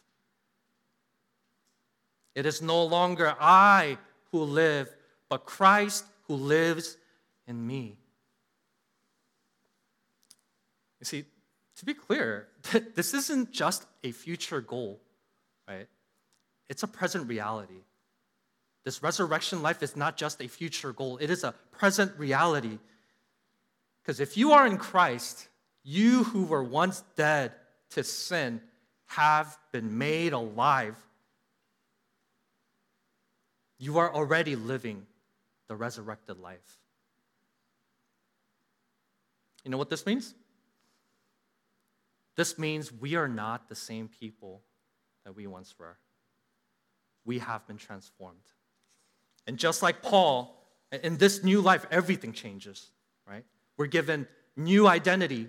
It 2.35 2.47
is 2.47 2.63
no 2.63 2.85
longer 2.85 3.35
I 3.41 3.99
who 4.31 4.45
live, 4.45 4.89
but 5.29 5.45
Christ 5.45 6.05
who 6.29 6.35
lives 6.35 6.97
in 7.49 7.67
me. 7.67 7.99
You 11.01 11.05
see, 11.05 11.25
to 11.77 11.85
be 11.85 11.95
clear, 11.95 12.47
this 12.95 13.15
isn't 13.15 13.51
just 13.53 13.85
a 14.05 14.13
future 14.13 14.61
goal, 14.61 15.01
right? 15.69 15.89
It's 16.69 16.85
a 16.85 16.89
present 16.89 17.29
reality. 17.29 17.83
This 18.85 19.03
resurrection 19.03 19.61
life 19.61 19.83
is 19.83 19.97
not 19.97 20.17
just 20.17 20.41
a 20.41 20.47
future 20.47 20.93
goal, 20.93 21.19
it 21.19 21.31
is 21.31 21.43
a 21.43 21.53
present 21.73 22.13
reality. 22.17 22.79
Because 24.09 24.21
if 24.21 24.39
you 24.39 24.53
are 24.53 24.67
in 24.67 24.79
Christ, 24.79 25.49
you 25.85 26.25
who 26.25 26.45
were 26.45 26.65
once 26.65 27.05
dead 27.15 27.53
to 27.91 28.03
sin 28.03 28.63
have 29.05 29.59
been 29.71 29.99
made 29.99 30.33
alive 30.33 30.97
you 33.79 33.99
are 33.99 34.13
already 34.13 34.57
living 34.57 35.07
the 35.69 35.77
resurrected 35.77 36.39
life. 36.39 36.79
You 39.63 39.71
know 39.71 39.77
what 39.77 39.91
this 39.91 40.07
means? 40.07 40.35
This 42.35 42.59
means 42.59 42.91
we 42.91 43.15
are 43.15 43.29
not 43.29 43.69
the 43.69 43.75
same 43.75 44.09
people 44.09 44.63
that 45.25 45.37
we 45.37 45.47
once 45.47 45.75
were. 45.79 45.99
We 47.27 47.41
have 47.41 47.67
been 47.67 47.77
transformed. 47.77 48.39
And 49.47 49.59
just 49.59 49.83
like 49.83 50.03
Paul, 50.03 50.57
in 50.91 51.19
this 51.19 51.45
new 51.45 51.61
life, 51.61 51.87
everything 51.91 52.33
changes, 52.33 52.91
right? 53.29 53.45
We're 53.79 53.87
given 53.87 54.29
new 54.57 54.87
identity, 54.87 55.49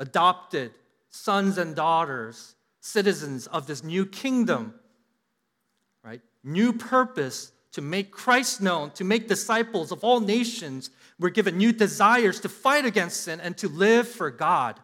adopted 0.00 0.72
sons 1.10 1.58
and 1.58 1.76
daughters, 1.76 2.56
citizens 2.80 3.46
of 3.46 3.68
this 3.68 3.84
new 3.84 4.04
kingdom 4.04 4.74
right? 6.04 6.20
new 6.44 6.72
purpose 6.72 7.50
to 7.72 7.80
make 7.80 8.12
Christ 8.12 8.60
known, 8.60 8.90
to 8.92 9.02
make 9.02 9.26
disciples 9.26 9.90
of 9.90 10.04
all 10.04 10.20
nations. 10.20 10.90
We're 11.18 11.30
given 11.30 11.56
new 11.56 11.72
desires 11.72 12.38
to 12.40 12.48
fight 12.48 12.84
against 12.84 13.22
sin 13.22 13.40
and 13.40 13.56
to 13.58 13.68
live 13.68 14.06
for 14.06 14.30
God. 14.30 14.78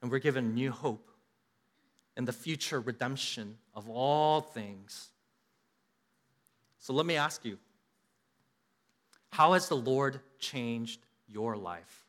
And 0.00 0.10
we're 0.10 0.20
given 0.20 0.54
new 0.54 0.70
hope 0.70 1.10
in 2.16 2.26
the 2.26 2.32
future 2.32 2.80
redemption 2.80 3.56
of 3.74 3.88
all 3.88 4.40
things. 4.40 5.08
So 6.78 6.92
let 6.92 7.06
me 7.06 7.16
ask 7.16 7.44
you 7.44 7.58
how 9.30 9.54
has 9.54 9.68
the 9.68 9.76
Lord 9.76 10.20
changed 10.40 11.00
your 11.28 11.56
life? 11.56 12.06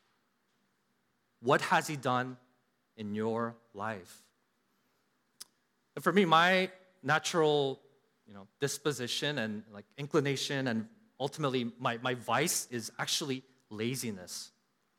What 1.40 1.60
has 1.62 1.86
He 1.86 1.96
done 1.96 2.36
in 2.96 3.14
your 3.14 3.54
life? 3.74 4.22
And 5.94 6.02
for 6.02 6.12
me, 6.12 6.24
my 6.24 6.70
natural 7.02 7.80
you 8.26 8.34
know, 8.34 8.46
disposition 8.60 9.38
and 9.38 9.62
like 9.72 9.84
inclination 9.98 10.68
and 10.68 10.86
ultimately 11.20 11.70
my, 11.78 11.98
my 11.98 12.14
vice 12.14 12.66
is 12.70 12.90
actually 12.98 13.42
laziness. 13.70 14.50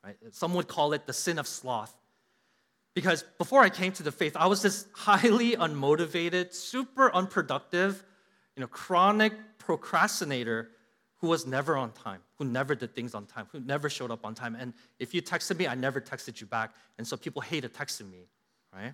Right? 0.03 0.15
Some 0.31 0.53
would 0.53 0.67
call 0.67 0.93
it 0.93 1.07
the 1.07 1.13
sin 1.13 1.39
of 1.39 1.47
sloth. 1.47 1.95
Because 2.93 3.23
before 3.39 3.61
I 3.61 3.69
came 3.69 3.91
to 3.93 4.03
the 4.03 4.11
faith, 4.11 4.37
I 4.37 4.45
was 4.45 4.61
this 4.61 4.85
highly 4.93 5.55
unmotivated, 5.55 6.53
super 6.53 7.13
unproductive, 7.13 8.03
you 8.55 8.61
know, 8.61 8.67
chronic 8.67 9.33
procrastinator 9.57 10.69
who 11.23 11.29
was 11.29 11.47
never 11.47 11.77
on 11.77 11.89
time, 11.93 12.19
who 12.37 12.43
never 12.43 12.75
did 12.75 12.93
things 12.93 13.15
on 13.15 13.25
time, 13.25 13.47
who 13.53 13.59
never 13.61 13.89
showed 13.89 14.11
up 14.11 14.25
on 14.25 14.35
time. 14.35 14.57
And 14.59 14.73
if 14.99 15.13
you 15.13 15.21
texted 15.21 15.57
me, 15.57 15.65
I 15.67 15.73
never 15.73 16.01
texted 16.01 16.41
you 16.41 16.45
back. 16.45 16.75
And 16.97 17.07
so 17.07 17.15
people 17.15 17.41
hated 17.41 17.73
texting 17.73 18.11
me, 18.11 18.27
right? 18.75 18.93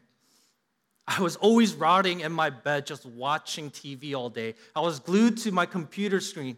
I 1.08 1.20
was 1.22 1.38
always 1.38 1.74
rotting 1.74 2.20
in 2.20 2.32
my 2.32 2.52
bed, 2.52 2.86
just 2.86 3.04
watching 3.04 3.72
TV 3.72 4.14
all 4.14 4.30
day. 4.30 4.54
I 4.76 4.82
was 4.82 5.00
glued 5.00 5.38
to 5.38 5.52
my 5.52 5.66
computer 5.66 6.20
screen, 6.20 6.56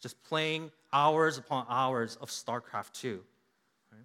just 0.00 0.22
playing 0.24 0.70
hours 0.94 1.36
upon 1.36 1.66
hours 1.68 2.16
of 2.16 2.30
StarCraft 2.30 2.92
2. 2.94 3.22
Right? 3.92 4.00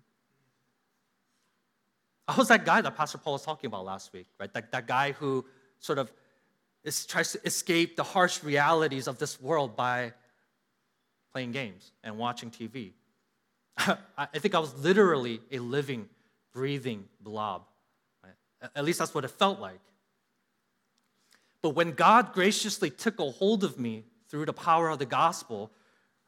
I 2.28 2.36
was 2.36 2.50
that 2.50 2.66
guy 2.66 2.82
that 2.82 2.98
Pastor 2.98 3.18
Paul 3.18 3.32
was 3.32 3.46
talking 3.46 3.70
about 3.70 3.86
last 3.86 4.12
week, 4.12 4.28
right? 4.42 4.52
That, 4.52 4.74
that 4.74 4.88
guy 4.88 5.14
who 5.14 5.46
sort 5.80 6.00
of 6.00 6.12
is, 6.84 7.06
tries 7.06 7.32
to 7.32 7.40
escape 7.46 7.96
the 7.96 8.04
harsh 8.04 8.44
realities 8.44 9.08
of 9.08 9.20
this 9.20 9.40
world 9.40 9.78
by 9.78 10.12
playing 11.38 11.52
games 11.52 11.92
and 12.04 12.18
watching 12.18 12.50
TV. 12.50 12.94
I 14.18 14.26
think 14.40 14.56
I 14.56 14.60
was 14.60 14.74
literally 14.76 15.40
a 15.52 15.60
living, 15.60 16.10
breathing 16.52 17.06
blob 17.22 17.62
at 18.76 18.86
least 18.86 19.00
that's 19.00 19.14
what 19.14 19.26
it 19.26 19.32
felt 19.32 19.60
like. 19.60 19.80
But 21.62 21.70
when 21.72 21.92
God 21.92 22.34
graciously 22.34 22.90
took 22.90 23.20
a 23.20 23.30
hold 23.30 23.64
of 23.64 23.80
me 23.80 24.06
through 24.30 24.46
the 24.46 24.54
power 24.54 24.90
of 24.90 25.00
the 25.00 25.06
gospel, 25.06 25.72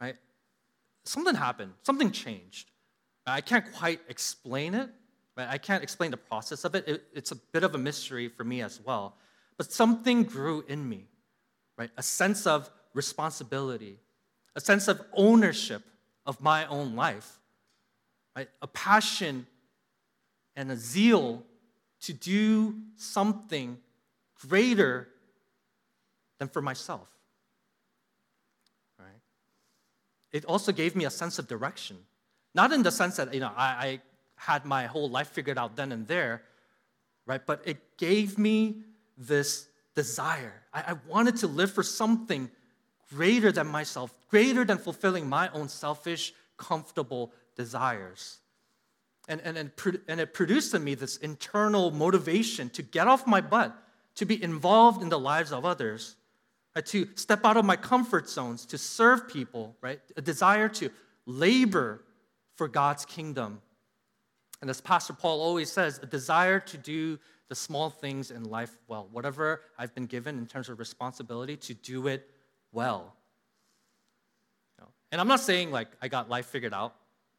right, 0.02 0.16
something 1.06 1.36
happened, 1.36 1.74
something 1.84 2.12
changed. 2.12 2.72
I 3.26 3.42
can't 3.42 3.72
quite 3.74 4.00
explain 4.10 4.74
it, 4.74 4.90
right? 5.38 5.48
I 5.50 5.58
can't 5.58 5.84
explain 5.84 6.12
the 6.12 6.18
process 6.18 6.66
of 6.66 6.76
it. 6.76 6.88
it. 6.88 7.04
It's 7.14 7.32
a 7.32 7.36
bit 7.36 7.64
of 7.64 7.76
a 7.76 7.78
mystery 7.78 8.28
for 8.28 8.44
me 8.44 8.62
as 8.62 8.80
well. 8.84 9.16
But 9.58 9.72
something 9.72 10.24
grew 10.24 10.64
in 10.68 10.88
me, 10.88 11.08
right? 11.78 11.92
A 11.98 12.04
sense 12.04 12.48
of 12.48 12.70
responsibility, 12.94 14.00
a 14.56 14.62
sense 14.62 14.88
of 14.88 15.02
ownership 15.14 15.84
of 16.26 16.42
my 16.42 16.66
own 16.68 16.96
life, 16.96 17.40
right? 18.36 18.50
A 18.62 18.68
passion 18.68 19.48
and 20.56 20.72
a 20.72 20.76
zeal 20.76 21.44
to 22.02 22.14
do 22.14 22.76
something 22.96 23.78
greater 24.48 25.08
than 26.38 26.48
for 26.48 26.62
myself. 26.62 27.08
Right? 28.98 29.08
It 30.32 30.46
also 30.46 30.72
gave 30.72 30.96
me 30.96 31.06
a 31.06 31.10
sense 31.10 31.40
of 31.40 31.48
direction. 31.48 31.98
Not 32.56 32.72
in 32.72 32.84
the 32.84 32.92
sense 32.92 33.18
that 33.18 33.34
you 33.34 33.40
know 33.40 33.52
I, 33.56 33.66
I 33.66 34.02
had 34.36 34.66
my 34.66 34.86
whole 34.86 35.10
life 35.10 35.30
figured 35.30 35.58
out 35.58 35.76
then 35.76 35.92
and 35.92 36.08
there, 36.08 36.44
right? 37.26 37.46
But 37.46 37.62
it 37.66 37.98
gave 37.98 38.38
me 38.38 38.82
this 39.18 39.68
desire. 39.96 40.54
I, 40.74 40.94
I 40.94 40.96
wanted 41.08 41.36
to 41.38 41.48
live 41.48 41.72
for 41.72 41.84
something 41.84 42.50
greater 43.10 43.52
than 43.52 43.68
myself, 43.68 44.14
greater 44.30 44.64
than 44.64 44.78
fulfilling 44.78 45.28
my 45.28 45.50
own 45.50 45.70
selfish, 45.70 46.34
comfortable 46.58 47.32
desires. 47.56 48.40
And, 49.28 49.42
and, 49.42 49.58
and, 49.58 49.72
and 50.08 50.20
it 50.20 50.34
produced 50.34 50.74
in 50.74 50.84
me 50.84 50.96
this 50.96 51.18
internal 51.18 51.92
motivation 51.92 52.70
to 52.72 52.82
get 52.82 53.08
off 53.08 53.28
my 53.28 53.42
butt, 53.42 53.76
to 54.16 54.26
be 54.26 54.42
involved 54.42 55.02
in 55.02 55.10
the 55.10 55.20
lives 55.20 55.52
of 55.52 55.66
others, 55.66 56.16
uh, 56.76 56.82
to 56.82 57.08
step 57.16 57.46
out 57.46 57.58
of 57.58 57.66
my 57.66 57.76
comfort 57.76 58.30
zones, 58.30 58.66
to 58.68 58.78
serve 58.78 59.28
people, 59.28 59.76
right? 59.82 60.00
A 60.18 60.22
desire 60.22 60.70
to 60.70 60.90
labor 61.26 62.04
for 62.56 62.68
God's 62.68 63.06
kingdom. 63.06 63.62
And 64.62 64.70
as 64.70 64.82
Pastor 64.82 65.14
Paul 65.14 65.42
always 65.42 65.72
says, 65.72 66.00
a 66.02 66.06
desire 66.06 66.60
to 66.60 66.78
do 66.78 67.20
the 67.48 67.56
small 67.56 67.90
things 67.90 68.32
in 68.32 68.44
life 68.44 68.78
well. 68.88 69.08
Whatever 69.12 69.62
I've 69.78 69.94
been 69.96 70.06
given 70.06 70.38
in 70.38 70.46
terms 70.46 70.70
of 70.70 70.80
responsibility, 70.80 71.56
to 71.58 71.74
do 71.74 72.08
it 72.08 72.30
well. 72.72 73.16
And 75.12 75.20
I'm 75.20 75.28
not 75.28 75.40
saying 75.40 75.72
like 75.72 75.88
I 76.02 76.08
got 76.08 76.30
life 76.30 76.46
figured 76.46 76.74
out. 76.74 76.96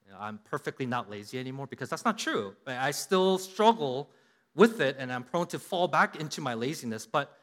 You 0.06 0.12
know, 0.12 0.18
I'm 0.20 0.38
perfectly 0.50 0.86
not 0.86 1.08
lazy 1.08 1.38
anymore 1.38 1.66
because 1.66 1.88
that's 1.88 2.04
not 2.04 2.18
true. 2.18 2.54
I 2.66 2.90
still 2.90 3.38
struggle 3.38 4.10
with 4.54 4.80
it 4.80 4.96
and 4.98 5.12
I'm 5.12 5.22
prone 5.22 5.46
to 5.48 5.58
fall 5.58 5.86
back 5.86 6.16
into 6.16 6.40
my 6.40 6.54
laziness. 6.54 7.06
But 7.06 7.36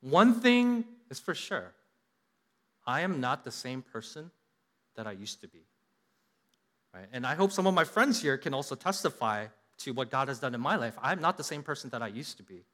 one 0.00 0.40
thing 0.40 0.84
is 1.10 1.18
for 1.18 1.34
sure 1.34 1.72
I 2.86 3.00
am 3.00 3.20
not 3.20 3.44
the 3.44 3.50
same 3.50 3.82
person 3.82 4.30
that 4.96 5.06
I 5.06 5.12
used 5.12 5.40
to 5.40 5.48
be. 5.48 5.60
Right? 6.92 7.06
And 7.12 7.26
I 7.26 7.34
hope 7.34 7.52
some 7.52 7.66
of 7.66 7.72
my 7.72 7.84
friends 7.84 8.20
here 8.20 8.36
can 8.36 8.52
also 8.52 8.74
testify 8.74 9.46
to 9.78 9.92
what 9.92 10.10
God 10.10 10.28
has 10.28 10.38
done 10.40 10.54
in 10.54 10.60
my 10.60 10.76
life. 10.76 10.98
I'm 11.00 11.20
not 11.20 11.36
the 11.36 11.44
same 11.44 11.62
person 11.62 11.88
that 11.90 12.02
I 12.02 12.08
used 12.08 12.36
to 12.38 12.42
be. 12.42 12.64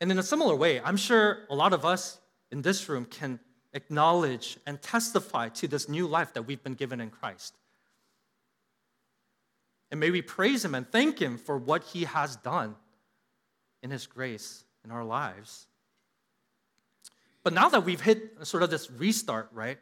And 0.00 0.10
in 0.10 0.18
a 0.18 0.22
similar 0.22 0.54
way, 0.54 0.80
I'm 0.80 0.96
sure 0.96 1.40
a 1.50 1.54
lot 1.54 1.72
of 1.72 1.84
us 1.84 2.20
in 2.50 2.62
this 2.62 2.88
room 2.88 3.04
can 3.04 3.40
acknowledge 3.72 4.58
and 4.66 4.80
testify 4.80 5.48
to 5.50 5.68
this 5.68 5.88
new 5.88 6.06
life 6.06 6.32
that 6.34 6.42
we've 6.42 6.62
been 6.62 6.74
given 6.74 7.00
in 7.00 7.10
Christ. 7.10 7.56
And 9.90 10.00
may 10.00 10.10
we 10.10 10.22
praise 10.22 10.64
Him 10.64 10.74
and 10.74 10.90
thank 10.90 11.18
Him 11.18 11.38
for 11.38 11.58
what 11.58 11.84
He 11.84 12.04
has 12.04 12.36
done 12.36 12.76
in 13.82 13.90
His 13.90 14.06
grace 14.06 14.64
in 14.84 14.90
our 14.90 15.04
lives. 15.04 15.66
But 17.42 17.52
now 17.52 17.68
that 17.68 17.84
we've 17.84 18.00
hit 18.00 18.46
sort 18.46 18.62
of 18.62 18.70
this 18.70 18.90
restart, 18.90 19.50
right? 19.52 19.78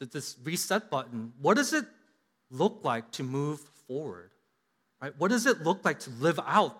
This 0.00 0.36
reset 0.42 0.90
button, 0.90 1.32
what 1.40 1.56
does 1.56 1.72
it 1.72 1.84
look 2.50 2.80
like 2.82 3.12
to 3.12 3.22
move 3.22 3.60
forward? 3.86 4.30
Right? 5.00 5.12
What 5.16 5.30
does 5.30 5.46
it 5.46 5.62
look 5.62 5.84
like 5.84 6.00
to 6.00 6.10
live 6.10 6.40
out 6.46 6.76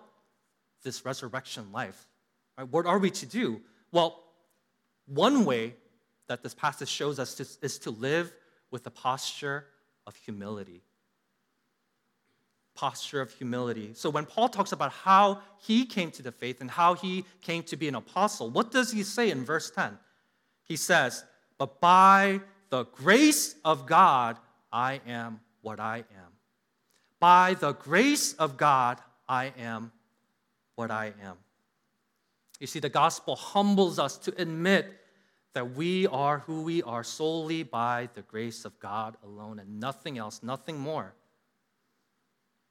this 0.83 1.05
resurrection 1.05 1.71
life? 1.71 2.07
Right? 2.57 2.67
What 2.67 2.85
are 2.85 2.99
we 2.99 3.09
to 3.11 3.25
do? 3.25 3.61
Well, 3.91 4.21
one 5.13 5.45
way 5.45 5.75
that 6.27 6.43
this 6.43 6.53
passage 6.53 6.87
shows 6.87 7.19
us 7.19 7.39
is, 7.61 7.79
to 7.79 7.91
live 7.91 8.33
with 8.71 8.87
a 8.87 8.89
posture 8.89 9.65
of 10.07 10.15
humility. 10.15 10.81
Posture 12.73 13.19
of 13.19 13.31
humility. 13.33 13.91
So 13.93 14.09
when 14.09 14.25
Paul 14.25 14.47
talks 14.47 14.71
about 14.71 14.93
how 14.93 15.41
he 15.57 15.85
came 15.85 16.09
to 16.11 16.23
the 16.23 16.31
faith 16.31 16.61
and 16.61 16.71
how 16.71 16.93
he 16.93 17.25
came 17.41 17.63
to 17.63 17.75
be 17.75 17.89
an 17.89 17.95
apostle, 17.95 18.49
what 18.49 18.71
does 18.71 18.91
he 18.91 19.03
say 19.03 19.29
in 19.29 19.43
verse 19.43 19.69
10? 19.71 19.97
He 20.63 20.77
says, 20.77 21.25
But 21.57 21.81
by 21.81 22.39
the 22.69 22.85
grace 22.85 23.55
of 23.65 23.85
God, 23.85 24.37
I 24.71 25.01
am 25.05 25.41
what 25.61 25.81
I 25.81 25.97
am. 25.97 26.31
By 27.19 27.55
the 27.55 27.73
grace 27.73 28.33
of 28.33 28.55
God, 28.55 28.99
I 29.27 29.51
am 29.59 29.91
what 30.75 30.89
I 30.89 31.07
am. 31.21 31.35
You 32.61 32.67
see, 32.67 32.79
the 32.79 32.89
gospel 32.89 33.35
humbles 33.35 33.99
us 33.99 34.17
to 34.19 34.41
admit 34.41 35.00
that 35.53 35.75
we 35.75 36.07
are 36.07 36.39
who 36.39 36.61
we 36.61 36.81
are 36.83 37.03
solely 37.03 37.63
by 37.63 38.09
the 38.13 38.21
grace 38.21 38.63
of 38.63 38.79
God 38.79 39.17
alone 39.23 39.59
and 39.59 39.79
nothing 39.79 40.17
else, 40.17 40.41
nothing 40.41 40.79
more. 40.79 41.13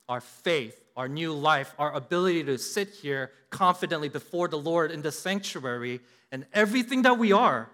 Our 0.08 0.20
faith, 0.20 0.82
our 0.96 1.08
new 1.08 1.32
life, 1.32 1.74
our 1.78 1.92
ability 1.92 2.44
to 2.44 2.58
sit 2.58 2.88
here 2.88 3.30
confidently 3.50 4.08
before 4.08 4.48
the 4.48 4.58
Lord 4.58 4.90
in 4.90 5.02
the 5.02 5.12
sanctuary, 5.12 6.00
and 6.32 6.46
everything 6.52 7.02
that 7.02 7.18
we 7.18 7.32
are, 7.32 7.70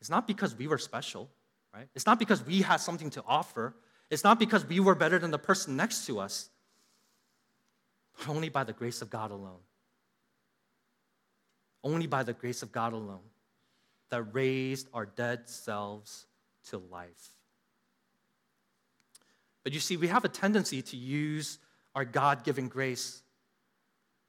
is 0.00 0.10
not 0.10 0.26
because 0.26 0.54
we 0.56 0.66
were 0.66 0.78
special, 0.78 1.28
right? 1.72 1.88
It's 1.94 2.06
not 2.06 2.18
because 2.18 2.44
we 2.44 2.62
had 2.62 2.76
something 2.76 3.10
to 3.10 3.22
offer. 3.26 3.74
It's 4.10 4.24
not 4.24 4.38
because 4.38 4.64
we 4.66 4.80
were 4.80 4.94
better 4.94 5.18
than 5.18 5.30
the 5.30 5.38
person 5.38 5.76
next 5.76 6.06
to 6.06 6.18
us, 6.18 6.48
but 8.18 8.28
only 8.28 8.48
by 8.48 8.64
the 8.64 8.72
grace 8.72 9.02
of 9.02 9.10
God 9.10 9.30
alone. 9.30 9.60
Only 11.82 12.06
by 12.06 12.22
the 12.22 12.32
grace 12.32 12.62
of 12.62 12.72
God 12.72 12.94
alone 12.94 13.20
that 14.10 14.22
raised 14.34 14.88
our 14.92 15.06
dead 15.06 15.48
selves 15.48 16.26
to 16.70 16.78
life. 16.78 17.30
But 19.62 19.72
you 19.72 19.80
see, 19.80 19.96
we 19.96 20.08
have 20.08 20.24
a 20.24 20.28
tendency 20.28 20.82
to 20.82 20.96
use 20.96 21.58
our 21.94 22.04
God 22.04 22.44
given 22.44 22.68
grace 22.68 23.22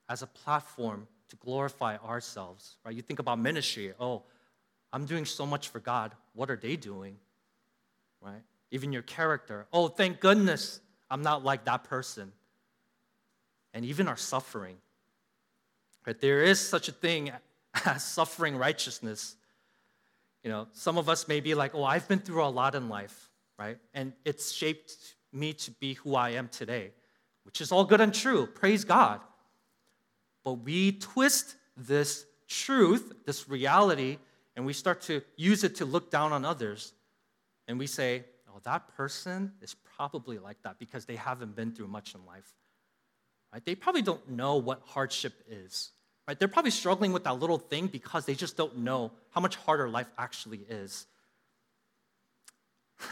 as 0.08 0.22
a 0.22 0.28
platform 0.28 1.08
to 1.30 1.36
glorify 1.38 1.98
ourselves, 1.98 2.78
right? 2.86 2.96
You 2.96 3.02
think 3.02 3.20
about 3.20 3.40
ministry. 3.40 3.94
Oh, 4.00 4.24
I'm 4.94 5.06
doing 5.06 5.26
so 5.26 5.46
much 5.46 5.70
for 5.70 5.80
God. 5.80 6.14
What 6.34 6.50
are 6.50 6.56
they 6.56 6.76
doing? 6.76 7.18
Right? 8.22 8.44
Even 8.72 8.94
your 8.94 9.02
character. 9.02 9.66
Oh, 9.74 9.88
thank 9.88 10.20
goodness 10.20 10.80
I'm 11.10 11.22
not 11.22 11.44
like 11.44 11.66
that 11.66 11.84
person. 11.84 12.32
And 13.74 13.84
even 13.86 14.08
our 14.08 14.18
suffering. 14.18 14.78
Right? 16.06 16.20
There 16.20 16.44
is 16.44 16.60
such 16.60 16.88
a 16.88 16.92
thing 16.92 17.32
as 17.86 18.04
suffering 18.04 18.56
righteousness 18.56 19.36
you 20.46 20.52
know, 20.52 20.68
some 20.74 21.00
of 21.00 21.10
us 21.10 21.28
may 21.28 21.40
be 21.40 21.56
like, 21.56 21.74
oh, 21.74 21.84
I've 21.84 22.08
been 22.08 22.20
through 22.20 22.46
a 22.46 22.48
lot 22.48 22.76
in 22.76 22.88
life, 22.88 23.32
right? 23.58 23.80
And 23.96 24.14
it's 24.24 24.52
shaped 24.52 24.94
me 25.34 25.54
to 25.54 25.72
be 25.72 25.96
who 25.96 26.14
I 26.14 26.30
am 26.30 26.50
today, 26.50 26.92
which 27.46 27.62
is 27.62 27.72
all 27.72 27.84
good 27.84 28.00
and 28.00 28.14
true. 28.14 28.46
Praise 28.46 28.86
God. 28.86 29.22
But 30.44 30.54
we 30.54 30.92
twist 30.92 31.56
this 31.76 32.28
truth, 32.48 33.12
this 33.26 33.50
reality, 33.50 34.20
and 34.56 34.68
we 34.68 34.74
start 34.74 35.02
to 35.02 35.24
use 35.36 35.64
it 35.64 35.78
to 35.78 35.86
look 35.86 36.12
down 36.12 36.32
on 36.32 36.46
others. 36.46 36.94
And 37.68 37.80
we 37.80 37.88
say, 37.88 38.24
oh, 38.48 38.60
that 38.66 38.96
person 38.96 39.52
is 39.64 39.76
probably 39.98 40.38
like 40.38 40.62
that 40.62 40.78
because 40.78 41.06
they 41.06 41.16
haven't 41.16 41.56
been 41.56 41.72
through 41.72 41.88
much 41.88 42.14
in 42.14 42.24
life. 42.24 42.54
Right? 43.52 43.66
They 43.66 43.74
probably 43.74 44.04
don't 44.04 44.30
know 44.30 44.58
what 44.58 44.84
hardship 44.86 45.44
is. 45.50 45.90
Right? 46.28 46.38
They're 46.40 46.48
probably 46.48 46.72
struggling 46.72 47.12
with 47.12 47.24
that 47.26 47.40
little 47.40 47.60
thing 47.60 47.88
because 47.88 48.26
they 48.26 48.34
just 48.34 48.58
don't 48.58 48.78
know 48.80 49.12
how 49.30 49.42
much 49.42 49.56
harder 49.56 49.88
life 49.88 50.08
actually 50.18 50.66
is. 50.70 51.06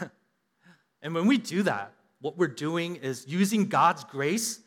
and 1.02 1.14
when 1.14 1.26
we 1.26 1.38
do 1.38 1.62
that, 1.62 1.92
what 2.20 2.36
we're 2.36 2.48
doing 2.48 2.96
is 2.96 3.26
using 3.28 3.68
God's 3.68 4.02
grace 4.04 4.60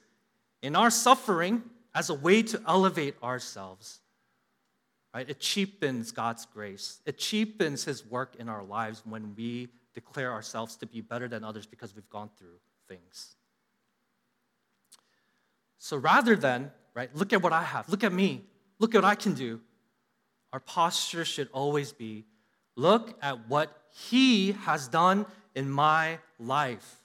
in 0.61 0.75
our 0.75 0.89
suffering 0.89 1.63
as 1.93 2.09
a 2.09 2.13
way 2.13 2.43
to 2.43 2.61
elevate 2.67 3.15
ourselves. 3.21 3.99
Right? 5.13 5.29
It 5.29 5.39
cheapens 5.39 6.11
God's 6.11 6.45
grace. 6.45 7.01
It 7.05 7.17
cheapens 7.17 7.83
his 7.83 8.05
work 8.05 8.35
in 8.37 8.47
our 8.47 8.63
lives 8.63 9.01
when 9.03 9.33
we 9.35 9.69
declare 9.93 10.31
ourselves 10.31 10.75
to 10.77 10.85
be 10.85 11.01
better 11.01 11.27
than 11.27 11.43
others 11.43 11.65
because 11.65 11.95
we've 11.95 12.09
gone 12.09 12.29
through 12.37 12.59
things. 12.87 13.35
So 15.79 15.97
rather 15.97 16.35
than 16.35 16.71
right? 16.97 17.15
Look 17.15 17.31
at 17.31 17.43
what 17.43 17.53
I 17.53 17.61
have. 17.61 17.87
Look 17.89 18.03
at 18.03 18.11
me. 18.11 18.43
Look 18.79 18.95
at 18.95 19.03
what 19.03 19.07
I 19.07 19.13
can 19.13 19.35
do. 19.35 19.61
Our 20.51 20.59
posture 20.59 21.23
should 21.23 21.47
always 21.53 21.93
be 21.93 22.25
look 22.75 23.15
at 23.21 23.47
what 23.47 23.69
He 24.09 24.53
has 24.53 24.87
done 24.87 25.27
in 25.53 25.69
my 25.69 26.17
life. 26.39 27.03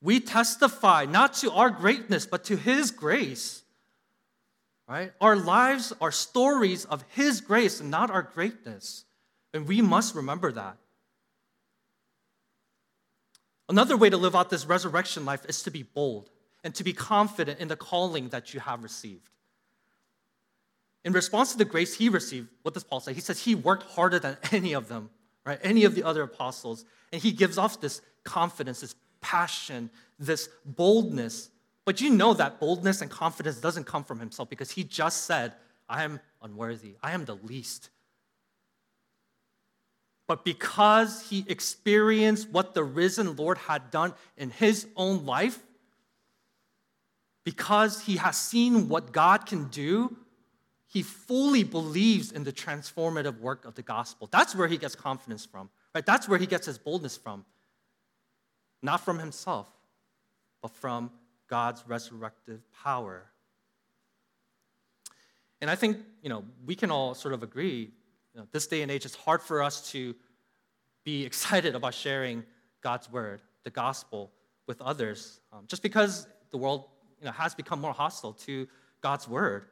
We 0.00 0.18
testify 0.18 1.04
not 1.04 1.34
to 1.34 1.52
our 1.52 1.68
greatness, 1.68 2.24
but 2.24 2.44
to 2.44 2.56
His 2.56 2.90
grace. 2.90 3.62
Right? 4.88 5.12
Our 5.20 5.36
lives 5.36 5.92
are 6.00 6.10
stories 6.10 6.86
of 6.86 7.04
His 7.10 7.42
grace 7.42 7.80
and 7.80 7.90
not 7.90 8.10
our 8.10 8.22
greatness. 8.22 9.04
And 9.52 9.68
we 9.68 9.82
must 9.82 10.14
remember 10.14 10.52
that. 10.52 10.78
Another 13.68 13.96
way 13.96 14.08
to 14.08 14.16
live 14.16 14.34
out 14.34 14.48
this 14.48 14.64
resurrection 14.64 15.26
life 15.26 15.44
is 15.48 15.62
to 15.64 15.70
be 15.70 15.82
bold 15.82 16.30
and 16.64 16.74
to 16.74 16.84
be 16.84 16.92
confident 16.92 17.60
in 17.60 17.68
the 17.68 17.76
calling 17.76 18.28
that 18.28 18.54
you 18.54 18.60
have 18.60 18.82
received. 18.82 19.28
In 21.04 21.12
response 21.12 21.52
to 21.52 21.58
the 21.58 21.64
grace 21.64 21.94
he 21.94 22.08
received, 22.08 22.48
what 22.62 22.74
does 22.74 22.84
Paul 22.84 23.00
say? 23.00 23.12
He 23.12 23.20
says 23.20 23.40
he 23.40 23.54
worked 23.54 23.82
harder 23.82 24.18
than 24.18 24.36
any 24.52 24.72
of 24.72 24.88
them, 24.88 25.10
right? 25.44 25.58
Any 25.62 25.84
of 25.84 25.94
the 25.94 26.04
other 26.04 26.22
apostles. 26.22 26.84
And 27.12 27.20
he 27.20 27.32
gives 27.32 27.58
off 27.58 27.80
this 27.80 28.00
confidence, 28.24 28.80
this 28.80 28.94
passion, 29.20 29.90
this 30.18 30.48
boldness. 30.64 31.50
But 31.84 32.00
you 32.00 32.10
know 32.10 32.34
that 32.34 32.60
boldness 32.60 33.02
and 33.02 33.10
confidence 33.10 33.56
doesn't 33.56 33.84
come 33.84 34.04
from 34.04 34.20
himself 34.20 34.48
because 34.48 34.70
he 34.70 34.84
just 34.84 35.24
said, 35.24 35.54
I 35.88 36.04
am 36.04 36.20
unworthy. 36.40 36.94
I 37.02 37.12
am 37.12 37.24
the 37.24 37.34
least. 37.34 37.90
But 40.28 40.44
because 40.44 41.28
he 41.28 41.44
experienced 41.48 42.48
what 42.48 42.74
the 42.74 42.84
risen 42.84 43.34
Lord 43.34 43.58
had 43.58 43.90
done 43.90 44.14
in 44.36 44.50
his 44.50 44.86
own 44.96 45.26
life, 45.26 45.58
because 47.44 48.02
he 48.02 48.16
has 48.16 48.36
seen 48.36 48.88
what 48.88 49.12
God 49.12 49.46
can 49.46 49.68
do, 49.68 50.16
he 50.86 51.02
fully 51.02 51.64
believes 51.64 52.32
in 52.32 52.44
the 52.44 52.52
transformative 52.52 53.40
work 53.40 53.64
of 53.64 53.74
the 53.74 53.82
gospel. 53.82 54.28
That's 54.30 54.54
where 54.54 54.68
he 54.68 54.76
gets 54.76 54.94
confidence 54.94 55.44
from, 55.44 55.70
right? 55.94 56.04
That's 56.04 56.28
where 56.28 56.38
he 56.38 56.46
gets 56.46 56.66
his 56.66 56.78
boldness 56.78 57.16
from. 57.16 57.44
Not 58.82 59.00
from 59.00 59.18
himself, 59.18 59.68
but 60.60 60.70
from 60.70 61.10
God's 61.48 61.82
resurrective 61.84 62.60
power. 62.84 63.24
And 65.60 65.70
I 65.70 65.76
think, 65.76 65.98
you 66.22 66.28
know, 66.28 66.44
we 66.66 66.74
can 66.74 66.90
all 66.90 67.14
sort 67.14 67.34
of 67.34 67.42
agree, 67.42 67.90
you 68.34 68.40
know, 68.40 68.46
this 68.52 68.66
day 68.66 68.82
and 68.82 68.90
age, 68.90 69.06
it's 69.06 69.14
hard 69.14 69.40
for 69.40 69.62
us 69.62 69.90
to 69.92 70.14
be 71.04 71.24
excited 71.26 71.74
about 71.74 71.94
sharing 71.94 72.44
God's 72.82 73.10
word, 73.10 73.40
the 73.64 73.70
gospel, 73.70 74.32
with 74.66 74.80
others, 74.82 75.40
um, 75.52 75.64
just 75.66 75.82
because 75.82 76.26
the 76.50 76.56
world 76.56 76.86
you 77.22 77.26
know, 77.26 77.32
has 77.32 77.54
become 77.54 77.80
more 77.80 77.92
hostile 77.92 78.32
to 78.32 78.66
God's 79.00 79.28
word. 79.28 79.64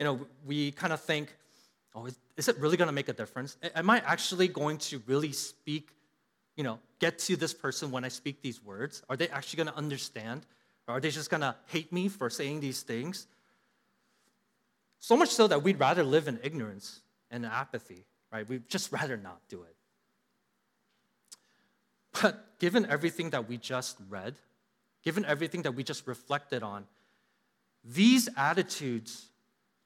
You 0.00 0.06
know, 0.06 0.26
we 0.46 0.72
kind 0.72 0.92
of 0.92 1.00
think, 1.00 1.36
oh, 1.94 2.06
is, 2.06 2.18
is 2.38 2.48
it 2.48 2.58
really 2.58 2.78
going 2.78 2.88
to 2.88 2.94
make 2.94 3.10
a 3.10 3.12
difference? 3.12 3.58
Am 3.76 3.90
I 3.90 4.02
actually 4.06 4.48
going 4.48 4.78
to 4.78 5.02
really 5.06 5.32
speak, 5.32 5.90
you 6.56 6.64
know, 6.64 6.78
get 6.98 7.18
to 7.20 7.36
this 7.36 7.52
person 7.52 7.90
when 7.90 8.04
I 8.04 8.08
speak 8.08 8.40
these 8.40 8.64
words? 8.64 9.02
Are 9.10 9.16
they 9.16 9.28
actually 9.28 9.58
going 9.58 9.68
to 9.68 9.76
understand? 9.76 10.46
Or 10.88 10.96
are 10.96 11.00
they 11.00 11.10
just 11.10 11.28
going 11.28 11.42
to 11.42 11.54
hate 11.66 11.92
me 11.92 12.08
for 12.08 12.30
saying 12.30 12.60
these 12.60 12.82
things? 12.82 13.26
So 14.98 15.14
much 15.14 15.28
so 15.28 15.46
that 15.46 15.62
we'd 15.62 15.78
rather 15.78 16.02
live 16.02 16.26
in 16.26 16.40
ignorance 16.42 17.00
and 17.30 17.44
apathy, 17.44 18.06
right? 18.32 18.48
We'd 18.48 18.68
just 18.70 18.90
rather 18.90 19.18
not 19.18 19.40
do 19.50 19.62
it. 19.62 19.76
But 22.22 22.58
given 22.58 22.86
everything 22.86 23.30
that 23.30 23.46
we 23.46 23.58
just 23.58 23.98
read, 24.08 24.36
given 25.04 25.24
everything 25.24 25.62
that 25.62 25.72
we 25.72 25.84
just 25.84 26.06
reflected 26.06 26.62
on, 26.62 26.86
these 27.84 28.28
attitudes 28.36 29.28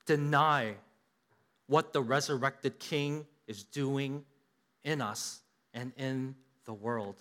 deny 0.07 0.75
what 1.67 1.93
the 1.93 2.01
resurrected 2.01 2.79
King 2.79 3.27
is 3.47 3.65
doing 3.65 4.25
in 4.85 5.03
us 5.03 5.41
and 5.75 5.93
in 5.97 6.37
the 6.65 6.73
world. 6.73 7.17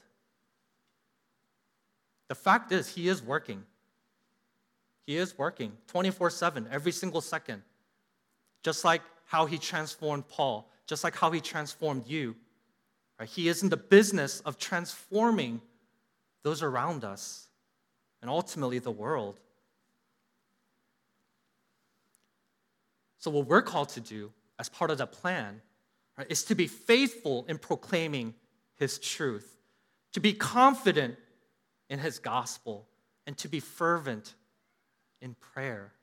The 2.28 2.36
fact 2.36 2.72
is, 2.72 2.88
He 2.88 3.08
is 3.08 3.24
working. 3.24 3.64
He 5.06 5.18
is 5.18 5.38
working 5.38 5.72
24 5.88 6.30
7, 6.30 6.68
every 6.72 6.92
single 6.92 7.22
second. 7.22 7.64
Just 8.64 8.86
like 8.86 9.02
how 9.26 9.46
He 9.46 9.58
transformed 9.58 10.28
Paul, 10.28 10.70
just 10.86 11.04
like 11.04 11.16
how 11.16 11.32
He 11.32 11.42
transformed 11.42 12.08
you. 12.08 12.36
Right? 13.20 13.28
He 13.28 13.48
is 13.48 13.64
in 13.64 13.70
the 13.70 13.78
business 13.78 14.42
of 14.42 14.58
transforming 14.58 15.62
those 16.44 16.62
around 16.62 17.04
us 17.04 17.47
and 18.22 18.30
ultimately 18.30 18.80
the 18.80 18.92
world. 18.92 19.40
So, 23.20 23.32
what 23.32 23.48
we're 23.48 23.62
called 23.62 23.90
to 23.90 24.00
do 24.00 24.32
as 24.60 24.70
part 24.70 24.92
of 24.92 24.98
the 24.98 25.08
plan 25.08 25.62
right, 26.18 26.28
is 26.30 26.44
to 26.46 26.56
be 26.56 26.68
faithful 26.68 27.46
in 27.48 27.58
proclaiming 27.58 28.34
His 28.76 29.00
truth, 29.00 29.58
to 30.14 30.20
be 30.20 30.34
confident 30.34 31.16
in 31.90 32.00
His 32.00 32.20
gospel, 32.20 32.88
and 33.26 33.38
to 33.40 33.48
be 33.48 33.60
fervent 33.60 34.36
in 35.22 35.36
prayer. 35.36 35.94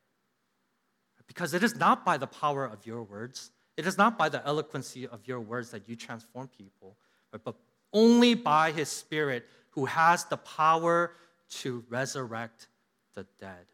Because 1.27 1.55
it 1.55 1.62
is 1.64 1.74
not 1.77 2.05
by 2.05 2.18
the 2.18 2.27
power 2.27 2.64
of 2.66 2.87
your 2.87 3.03
words, 3.03 3.50
it 3.77 3.87
is 3.87 3.96
not 3.96 4.18
by 4.18 4.29
the 4.29 4.46
eloquency 4.46 5.09
of 5.09 5.27
your 5.27 5.40
words 5.40 5.70
that 5.70 5.88
you 5.88 5.96
transform 5.96 6.48
people, 6.48 6.96
but 7.33 7.57
only 7.92 8.35
by 8.35 8.70
His 8.70 8.88
Spirit 8.88 9.46
who 9.70 9.87
has 9.87 10.24
the 10.27 10.37
power 10.37 11.12
to 11.62 11.84
resurrect 11.88 12.68
the 13.14 13.26
dead. 13.40 13.66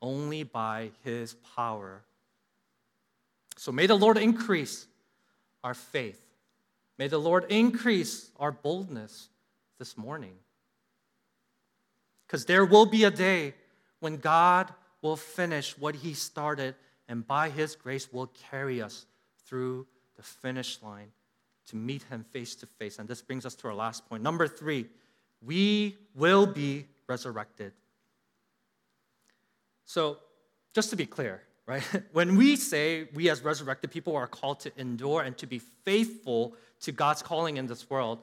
Only 0.00 0.42
by 0.42 0.90
His 1.04 1.34
power. 1.56 2.02
So 3.56 3.72
may 3.72 3.86
the 3.86 3.96
Lord 3.96 4.16
increase 4.16 4.86
our 5.64 5.74
faith. 5.74 6.20
May 6.98 7.08
the 7.08 7.18
Lord 7.18 7.46
increase 7.48 8.30
our 8.38 8.52
boldness 8.52 9.28
this 9.78 9.96
morning. 9.96 10.34
Because 12.26 12.44
there 12.44 12.64
will 12.64 12.86
be 12.86 13.04
a 13.04 13.10
day 13.10 13.54
when 14.00 14.18
God 14.18 14.72
will 15.02 15.16
finish 15.16 15.76
what 15.78 15.96
He 15.96 16.14
started, 16.14 16.74
and 17.08 17.26
by 17.26 17.50
His 17.50 17.74
grace 17.74 18.12
will 18.12 18.30
carry 18.50 18.82
us 18.82 19.06
through 19.46 19.86
the 20.16 20.22
finish 20.22 20.82
line 20.82 21.10
to 21.68 21.76
meet 21.76 22.02
Him 22.04 22.24
face 22.32 22.54
to 22.56 22.66
face. 22.66 22.98
And 22.98 23.08
this 23.08 23.22
brings 23.22 23.46
us 23.46 23.54
to 23.56 23.68
our 23.68 23.74
last 23.74 24.08
point. 24.08 24.22
Number 24.22 24.46
three, 24.46 24.86
we 25.44 25.96
will 26.14 26.46
be 26.46 26.86
resurrected. 27.06 27.72
So, 29.84 30.18
just 30.74 30.90
to 30.90 30.96
be 30.96 31.06
clear, 31.06 31.42
right? 31.66 31.82
When 32.12 32.36
we 32.36 32.56
say 32.56 33.08
we 33.14 33.30
as 33.30 33.42
resurrected 33.42 33.90
people 33.90 34.16
are 34.16 34.26
called 34.26 34.60
to 34.60 34.72
endure 34.76 35.22
and 35.22 35.36
to 35.38 35.46
be 35.46 35.60
faithful 35.84 36.54
to 36.80 36.92
God's 36.92 37.22
calling 37.22 37.56
in 37.56 37.66
this 37.66 37.88
world, 37.88 38.20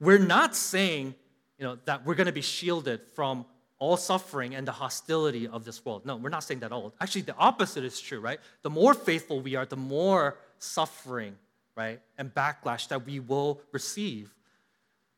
we're 0.00 0.18
not 0.18 0.54
saying 0.54 1.14
you 1.58 1.64
know, 1.68 1.78
that 1.84 2.04
we're 2.04 2.14
going 2.14 2.26
to 2.26 2.32
be 2.32 2.42
shielded 2.42 3.00
from 3.14 3.46
all 3.78 3.96
suffering 3.96 4.54
and 4.54 4.66
the 4.66 4.72
hostility 4.72 5.48
of 5.48 5.64
this 5.64 5.84
world. 5.84 6.06
No, 6.06 6.16
we're 6.16 6.28
not 6.28 6.44
saying 6.44 6.60
that 6.60 6.66
at 6.66 6.72
all. 6.72 6.94
Actually, 7.00 7.22
the 7.22 7.36
opposite 7.36 7.84
is 7.84 8.00
true, 8.00 8.20
right? 8.20 8.38
The 8.62 8.70
more 8.70 8.94
faithful 8.94 9.40
we 9.40 9.56
are, 9.56 9.66
the 9.66 9.76
more 9.76 10.38
suffering, 10.58 11.36
right, 11.76 12.00
and 12.16 12.32
backlash 12.32 12.88
that 12.88 13.04
we 13.04 13.18
will 13.18 13.60
receive. 13.72 14.32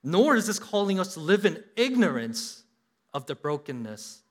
Nor 0.07 0.37
is 0.37 0.47
this 0.47 0.59
calling 0.59 1.01
us 1.01 1.15
to 1.15 1.21
live 1.21 1.47
in 1.47 1.65
ignorance 1.77 2.63
of 3.15 3.25
the 3.25 3.35
brokenness 3.35 4.23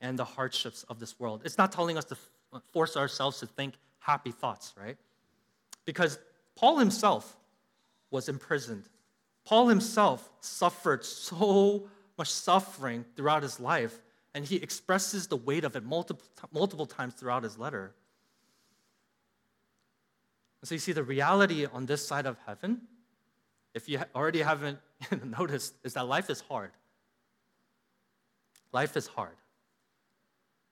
and 0.00 0.18
the 0.18 0.24
hardships 0.24 0.82
of 0.88 0.98
this 0.98 1.18
world. 1.20 1.42
It's 1.44 1.56
not 1.56 1.70
telling 1.70 1.96
us 1.96 2.04
to 2.06 2.16
force 2.72 2.96
ourselves 2.96 3.38
to 3.38 3.46
think 3.46 3.74
happy 4.00 4.32
thoughts, 4.32 4.74
right? 4.76 4.96
Because 5.84 6.18
Paul 6.56 6.78
himself 6.78 7.36
was 8.10 8.28
imprisoned. 8.28 8.88
Paul 9.44 9.68
himself 9.68 10.28
suffered 10.40 11.04
so 11.04 11.88
much 12.18 12.30
suffering 12.30 13.04
throughout 13.16 13.44
his 13.44 13.60
life, 13.60 14.02
and 14.34 14.44
he 14.44 14.56
expresses 14.56 15.28
the 15.28 15.36
weight 15.36 15.64
of 15.64 15.76
it 15.76 15.84
multiple, 15.84 16.26
multiple 16.52 16.86
times 16.86 17.14
throughout 17.14 17.44
his 17.44 17.58
letter. 17.58 17.94
So 20.64 20.74
you 20.74 20.80
see, 20.80 20.92
the 20.92 21.02
reality 21.02 21.66
on 21.66 21.86
this 21.86 22.06
side 22.06 22.26
of 22.26 22.38
heaven, 22.46 22.82
if 23.74 23.88
you 23.88 24.00
already 24.14 24.42
haven't 24.42 24.78
noticed, 25.24 25.74
is 25.82 25.94
that 25.94 26.06
life 26.06 26.30
is 26.30 26.40
hard. 26.40 26.70
Life 28.72 28.96
is 28.96 29.06
hard. 29.06 29.36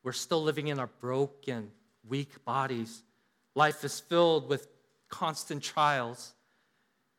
We're 0.03 0.13
still 0.13 0.43
living 0.43 0.69
in 0.69 0.79
our 0.79 0.89
broken, 1.01 1.71
weak 2.09 2.45
bodies. 2.45 3.03
Life 3.55 3.85
is 3.85 4.01
filled 4.01 4.49
with 4.49 4.69
constant 5.09 5.63
trials, 5.63 6.33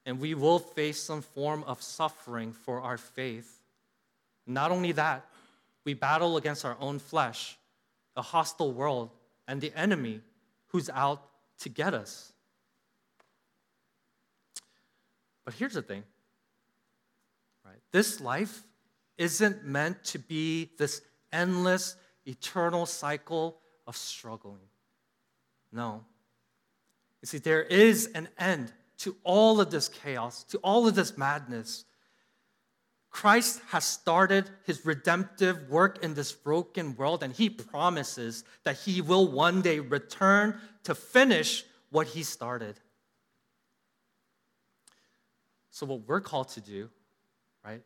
and 0.05 0.19
we 0.19 0.33
will 0.33 0.59
face 0.59 0.99
some 0.99 1.21
form 1.21 1.63
of 1.65 1.81
suffering 1.81 2.53
for 2.53 2.81
our 2.81 2.97
faith. 2.97 3.61
Not 4.47 4.71
only 4.71 4.91
that, 4.93 5.25
we 5.83 5.93
battle 5.93 6.37
against 6.37 6.65
our 6.65 6.77
own 6.79 6.99
flesh, 6.99 7.57
a 8.15 8.21
hostile 8.21 8.71
world, 8.71 9.11
and 9.47 9.61
the 9.61 9.71
enemy 9.75 10.21
who's 10.67 10.89
out 10.89 11.27
to 11.59 11.69
get 11.69 11.93
us. 11.93 12.33
But 15.45 15.53
here's 15.55 15.73
the 15.73 15.81
thing 15.81 16.03
right? 17.65 17.79
This 17.91 18.19
life 18.19 18.63
isn't 19.17 19.65
meant 19.65 20.03
to 20.05 20.19
be 20.19 20.69
this 20.77 21.01
endless 21.31 21.95
eternal 22.25 22.85
cycle 22.85 23.57
of 23.87 23.95
struggling. 23.95 24.67
No. 25.71 26.03
You 27.21 27.27
see, 27.27 27.37
there 27.37 27.63
is 27.63 28.07
an 28.15 28.29
end 28.37 28.73
to 28.99 29.15
all 29.23 29.61
of 29.61 29.71
this 29.71 29.87
chaos, 29.87 30.43
to 30.45 30.57
all 30.59 30.87
of 30.87 30.95
this 30.95 31.17
madness. 31.17 31.85
Christ 33.09 33.61
has 33.69 33.83
started 33.83 34.49
his 34.63 34.85
redemptive 34.85 35.69
work 35.69 36.03
in 36.03 36.13
this 36.13 36.31
broken 36.31 36.95
world, 36.95 37.23
and 37.23 37.33
he 37.33 37.49
promises 37.49 38.43
that 38.63 38.77
he 38.77 39.01
will 39.01 39.27
one 39.27 39.61
day 39.61 39.79
return 39.79 40.59
to 40.83 40.95
finish 40.95 41.65
what 41.89 42.07
he 42.07 42.23
started. 42.23 42.79
So, 45.71 45.85
what 45.85 46.07
we're 46.07 46.21
called 46.21 46.49
to 46.49 46.61
do, 46.61 46.89
right, 47.65 47.81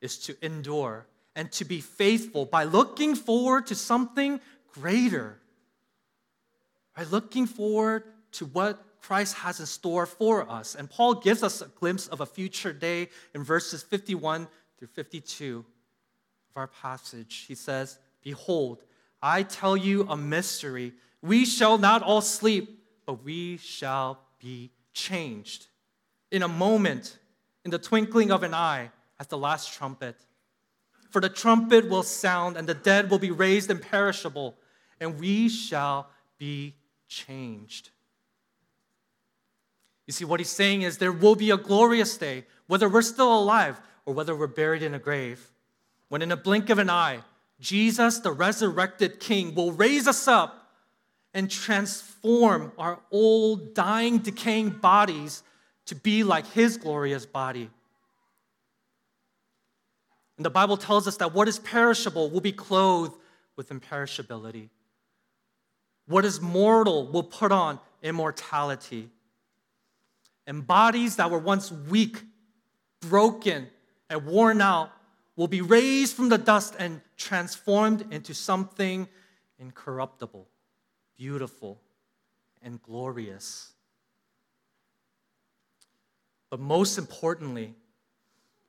is 0.00 0.18
to 0.18 0.36
endure 0.44 1.06
and 1.34 1.50
to 1.52 1.64
be 1.64 1.80
faithful 1.80 2.44
by 2.44 2.64
looking 2.64 3.14
forward 3.14 3.66
to 3.68 3.74
something 3.74 4.40
greater. 4.72 5.38
By 6.94 7.04
looking 7.04 7.46
forward 7.46 8.04
to 8.32 8.46
what 8.46 8.82
Christ 9.00 9.34
has 9.34 9.60
in 9.60 9.66
store 9.66 10.04
for 10.04 10.50
us. 10.50 10.74
And 10.74 10.90
Paul 10.90 11.14
gives 11.14 11.42
us 11.42 11.62
a 11.62 11.68
glimpse 11.68 12.06
of 12.08 12.20
a 12.20 12.26
future 12.26 12.72
day 12.72 13.08
in 13.34 13.42
verses 13.42 13.82
51 13.82 14.48
through 14.78 14.88
52 14.88 15.64
of 16.50 16.56
our 16.56 16.66
passage. 16.66 17.44
He 17.48 17.54
says, 17.54 17.98
Behold, 18.22 18.82
I 19.22 19.42
tell 19.42 19.76
you 19.76 20.06
a 20.08 20.16
mystery. 20.16 20.92
We 21.22 21.44
shall 21.44 21.78
not 21.78 22.02
all 22.02 22.20
sleep, 22.20 22.82
but 23.06 23.24
we 23.24 23.58
shall 23.58 24.20
be 24.38 24.70
changed. 24.92 25.66
In 26.30 26.42
a 26.42 26.48
moment, 26.48 27.18
in 27.64 27.70
the 27.70 27.78
twinkling 27.78 28.30
of 28.30 28.42
an 28.42 28.54
eye, 28.54 28.90
at 29.18 29.28
the 29.28 29.38
last 29.38 29.72
trumpet. 29.72 30.16
For 31.10 31.20
the 31.20 31.28
trumpet 31.28 31.88
will 31.88 32.02
sound, 32.02 32.56
and 32.56 32.68
the 32.68 32.74
dead 32.74 33.10
will 33.10 33.18
be 33.18 33.30
raised 33.30 33.70
imperishable, 33.70 34.56
and 35.00 35.18
we 35.18 35.48
shall 35.48 36.10
be 36.38 36.74
changed. 37.08 37.90
You 40.06 40.12
see, 40.12 40.24
what 40.24 40.40
he's 40.40 40.50
saying 40.50 40.82
is 40.82 40.98
there 40.98 41.12
will 41.12 41.34
be 41.34 41.50
a 41.50 41.56
glorious 41.56 42.16
day, 42.16 42.44
whether 42.66 42.88
we're 42.88 43.02
still 43.02 43.36
alive 43.36 43.80
or 44.04 44.14
whether 44.14 44.36
we're 44.36 44.46
buried 44.46 44.82
in 44.82 44.94
a 44.94 44.98
grave, 44.98 45.50
when 46.08 46.22
in 46.22 46.30
a 46.30 46.36
blink 46.36 46.70
of 46.70 46.78
an 46.78 46.90
eye, 46.90 47.20
Jesus, 47.58 48.18
the 48.18 48.32
resurrected 48.32 49.18
King, 49.18 49.54
will 49.54 49.72
raise 49.72 50.06
us 50.06 50.28
up 50.28 50.70
and 51.34 51.50
transform 51.50 52.72
our 52.78 53.00
old, 53.10 53.74
dying, 53.74 54.18
decaying 54.18 54.70
bodies 54.70 55.42
to 55.86 55.94
be 55.94 56.22
like 56.22 56.46
his 56.48 56.76
glorious 56.76 57.26
body. 57.26 57.70
And 60.36 60.44
the 60.44 60.50
Bible 60.50 60.76
tells 60.76 61.08
us 61.08 61.16
that 61.18 61.32
what 61.32 61.48
is 61.48 61.58
perishable 61.58 62.30
will 62.30 62.40
be 62.40 62.52
clothed 62.52 63.14
with 63.56 63.70
imperishability. 63.70 64.68
What 66.06 66.24
is 66.24 66.40
mortal 66.40 67.06
will 67.06 67.22
put 67.22 67.52
on 67.52 67.80
immortality. 68.02 69.08
And 70.46 70.66
bodies 70.66 71.16
that 71.16 71.30
were 71.30 71.38
once 71.38 71.72
weak, 71.72 72.22
broken, 73.00 73.68
and 74.08 74.26
worn 74.26 74.60
out 74.60 74.90
will 75.34 75.48
be 75.48 75.60
raised 75.60 76.14
from 76.14 76.28
the 76.28 76.38
dust 76.38 76.74
and 76.78 77.00
transformed 77.16 78.06
into 78.12 78.34
something 78.34 79.08
incorruptible, 79.58 80.46
beautiful, 81.16 81.80
and 82.62 82.80
glorious. 82.82 83.72
But 86.56 86.62
most 86.62 86.96
importantly, 86.96 87.74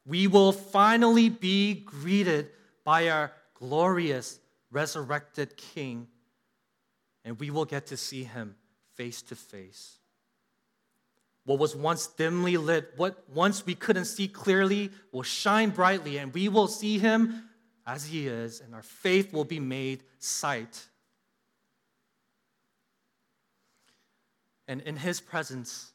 we 0.05 0.27
will 0.27 0.51
finally 0.51 1.29
be 1.29 1.73
greeted 1.73 2.49
by 2.83 3.07
our 3.07 3.31
glorious 3.53 4.41
resurrected 4.71 5.55
King, 5.55 6.09
and 7.23 7.39
we 7.39 7.49
will 7.49 7.63
get 7.63 7.85
to 7.85 7.95
see 7.95 8.25
him 8.25 8.57
face 8.95 9.21
to 9.21 9.38
face. 9.38 9.99
What 11.45 11.59
was 11.59 11.77
once 11.77 12.07
dimly 12.07 12.57
lit, 12.57 12.91
what 12.97 13.23
once 13.29 13.65
we 13.65 13.73
couldn't 13.73 14.03
see 14.03 14.27
clearly, 14.27 14.91
will 15.13 15.23
shine 15.23 15.69
brightly, 15.69 16.17
and 16.17 16.33
we 16.33 16.49
will 16.49 16.67
see 16.67 16.99
him 16.99 17.47
as 17.85 18.05
he 18.05 18.27
is, 18.27 18.59
and 18.59 18.75
our 18.75 18.83
faith 18.83 19.31
will 19.31 19.45
be 19.45 19.61
made 19.61 20.03
sight. 20.19 20.88
And 24.67 24.81
in 24.81 24.97
his 24.97 25.21
presence, 25.21 25.93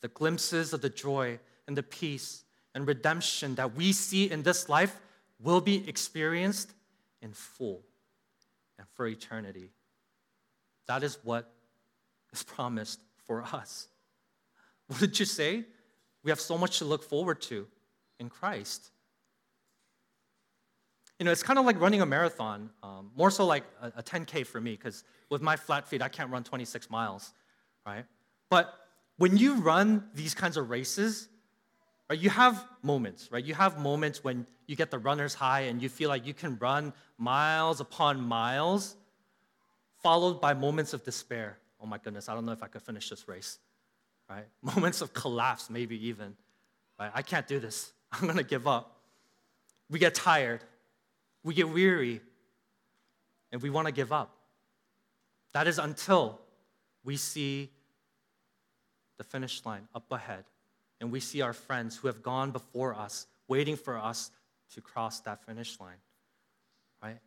the 0.00 0.08
glimpses 0.08 0.72
of 0.72 0.80
the 0.80 0.88
joy 0.88 1.38
and 1.66 1.76
the 1.76 1.82
peace 1.82 2.44
and 2.74 2.86
redemption 2.86 3.54
that 3.56 3.74
we 3.74 3.92
see 3.92 4.30
in 4.30 4.42
this 4.42 4.68
life 4.68 5.00
will 5.38 5.60
be 5.60 5.88
experienced 5.88 6.72
in 7.22 7.32
full 7.32 7.82
and 8.78 8.86
for 8.94 9.06
eternity. 9.06 9.70
That 10.86 11.02
is 11.02 11.18
what 11.22 11.50
is 12.32 12.42
promised 12.42 13.00
for 13.24 13.42
us. 13.42 13.88
What 14.88 15.00
did 15.00 15.18
you 15.18 15.26
say? 15.26 15.64
We 16.24 16.30
have 16.30 16.40
so 16.40 16.58
much 16.58 16.78
to 16.78 16.84
look 16.84 17.02
forward 17.02 17.40
to 17.42 17.66
in 18.18 18.28
Christ. 18.28 18.90
You 21.18 21.24
know, 21.24 21.32
it's 21.32 21.42
kind 21.42 21.58
of 21.58 21.64
like 21.66 21.80
running 21.80 22.00
a 22.00 22.06
marathon, 22.06 22.70
um, 22.82 23.10
more 23.14 23.30
so 23.30 23.46
like 23.46 23.64
a, 23.80 23.88
a 23.96 24.02
10K 24.02 24.46
for 24.46 24.60
me, 24.60 24.72
because 24.72 25.04
with 25.28 25.42
my 25.42 25.56
flat 25.56 25.86
feet, 25.86 26.02
I 26.02 26.08
can't 26.08 26.30
run 26.30 26.42
26 26.42 26.90
miles, 26.90 27.32
right? 27.86 28.04
But 28.48 28.74
when 29.20 29.36
you 29.36 29.56
run 29.56 30.02
these 30.14 30.32
kinds 30.32 30.56
of 30.56 30.70
races, 30.70 31.28
right, 32.08 32.18
you 32.18 32.30
have 32.30 32.64
moments, 32.82 33.30
right? 33.30 33.44
You 33.44 33.52
have 33.52 33.78
moments 33.78 34.24
when 34.24 34.46
you 34.66 34.76
get 34.76 34.90
the 34.90 34.98
runner's 34.98 35.34
high 35.34 35.64
and 35.68 35.82
you 35.82 35.90
feel 35.90 36.08
like 36.08 36.26
you 36.26 36.32
can 36.32 36.56
run 36.56 36.94
miles 37.18 37.80
upon 37.80 38.18
miles, 38.22 38.96
followed 40.02 40.40
by 40.40 40.54
moments 40.54 40.94
of 40.94 41.04
despair. 41.04 41.58
Oh 41.82 41.86
my 41.86 41.98
goodness, 41.98 42.30
I 42.30 42.34
don't 42.34 42.46
know 42.46 42.52
if 42.52 42.62
I 42.62 42.68
could 42.68 42.80
finish 42.80 43.10
this 43.10 43.28
race, 43.28 43.58
right? 44.30 44.46
Moments 44.62 45.02
of 45.02 45.12
collapse, 45.12 45.68
maybe 45.68 46.06
even, 46.06 46.34
right? 46.98 47.10
I 47.12 47.20
can't 47.20 47.46
do 47.46 47.60
this. 47.60 47.92
I'm 48.12 48.26
gonna 48.26 48.42
give 48.42 48.66
up. 48.66 49.02
We 49.90 49.98
get 49.98 50.14
tired, 50.14 50.64
we 51.44 51.52
get 51.52 51.68
weary, 51.68 52.22
and 53.52 53.60
we 53.60 53.68
want 53.68 53.86
to 53.86 53.92
give 53.92 54.14
up. 54.14 54.34
That 55.52 55.66
is 55.66 55.78
until 55.78 56.40
we 57.04 57.18
see 57.18 57.70
the 59.20 59.24
finish 59.24 59.66
line 59.66 59.86
up 59.94 60.10
ahead 60.10 60.44
and 60.98 61.12
we 61.12 61.20
see 61.20 61.42
our 61.42 61.52
friends 61.52 61.94
who 61.94 62.06
have 62.06 62.22
gone 62.22 62.52
before 62.52 62.94
us 62.94 63.26
waiting 63.48 63.76
for 63.76 63.98
us 63.98 64.30
to 64.72 64.80
cross 64.80 65.20
that 65.20 65.44
finish 65.44 65.78
line. 65.78 65.98
Right? 67.02 67.18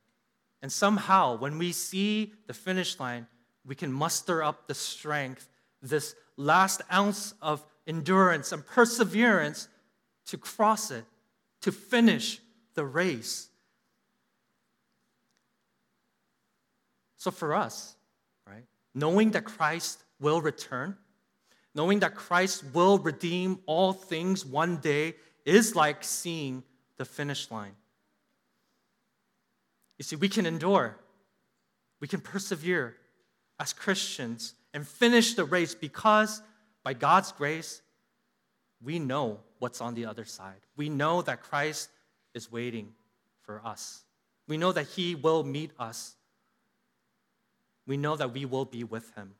And 0.63 0.71
somehow, 0.71 1.37
when 1.37 1.59
we 1.59 1.71
see 1.71 2.33
the 2.47 2.53
finish 2.55 2.99
line, 2.99 3.27
we 3.63 3.75
can 3.75 3.91
muster 3.91 4.41
up 4.41 4.67
the 4.67 4.73
strength, 4.73 5.47
this 5.83 6.15
last 6.35 6.81
ounce 6.91 7.35
of 7.43 7.63
endurance 7.85 8.51
and 8.51 8.65
perseverance 8.65 9.67
to 10.25 10.37
cross 10.39 10.89
it, 10.89 11.05
to 11.61 11.71
finish 11.71 12.39
the 12.73 12.85
race. 12.85 13.49
So 17.17 17.29
for 17.29 17.53
us, 17.53 17.95
right, 18.47 18.65
knowing 18.95 19.29
that 19.31 19.45
Christ 19.45 20.03
will 20.19 20.41
return, 20.41 20.97
knowing 21.75 21.99
that 21.99 22.15
Christ 22.15 22.63
will 22.73 22.99
redeem 22.99 23.59
all 23.65 23.93
things 23.93 24.45
one 24.45 24.77
day 24.77 25.15
is 25.45 25.75
like 25.75 26.03
seeing 26.03 26.63
the 26.97 27.05
finish 27.05 27.49
line. 27.49 27.75
You 29.97 30.03
see, 30.03 30.15
we 30.15 30.29
can 30.29 30.45
endure, 30.45 30.97
we 31.99 32.07
can 32.07 32.19
persevere 32.19 32.95
as 33.59 33.73
Christians 33.73 34.53
and 34.73 34.87
finish 34.87 35.33
the 35.35 35.45
race 35.45 35.75
because 35.75 36.41
by 36.83 36.93
God's 36.93 37.31
grace, 37.31 37.81
we 38.83 38.99
know 38.99 39.39
what's 39.59 39.81
on 39.81 39.93
the 39.93 40.05
other 40.05 40.25
side. 40.25 40.59
We 40.75 40.89
know 40.89 41.21
that 41.21 41.41
Christ 41.43 41.89
is 42.33 42.51
waiting 42.51 42.93
for 43.41 43.61
us. 43.63 44.03
We 44.47 44.57
know 44.57 44.71
that 44.71 44.87
He 44.87 45.15
will 45.15 45.43
meet 45.43 45.71
us 45.79 46.15
we 47.85 47.97
know 47.97 48.15
that 48.15 48.33
we 48.33 48.45
will 48.45 48.65
be 48.65 48.83
with 48.83 49.13
him. 49.15 49.35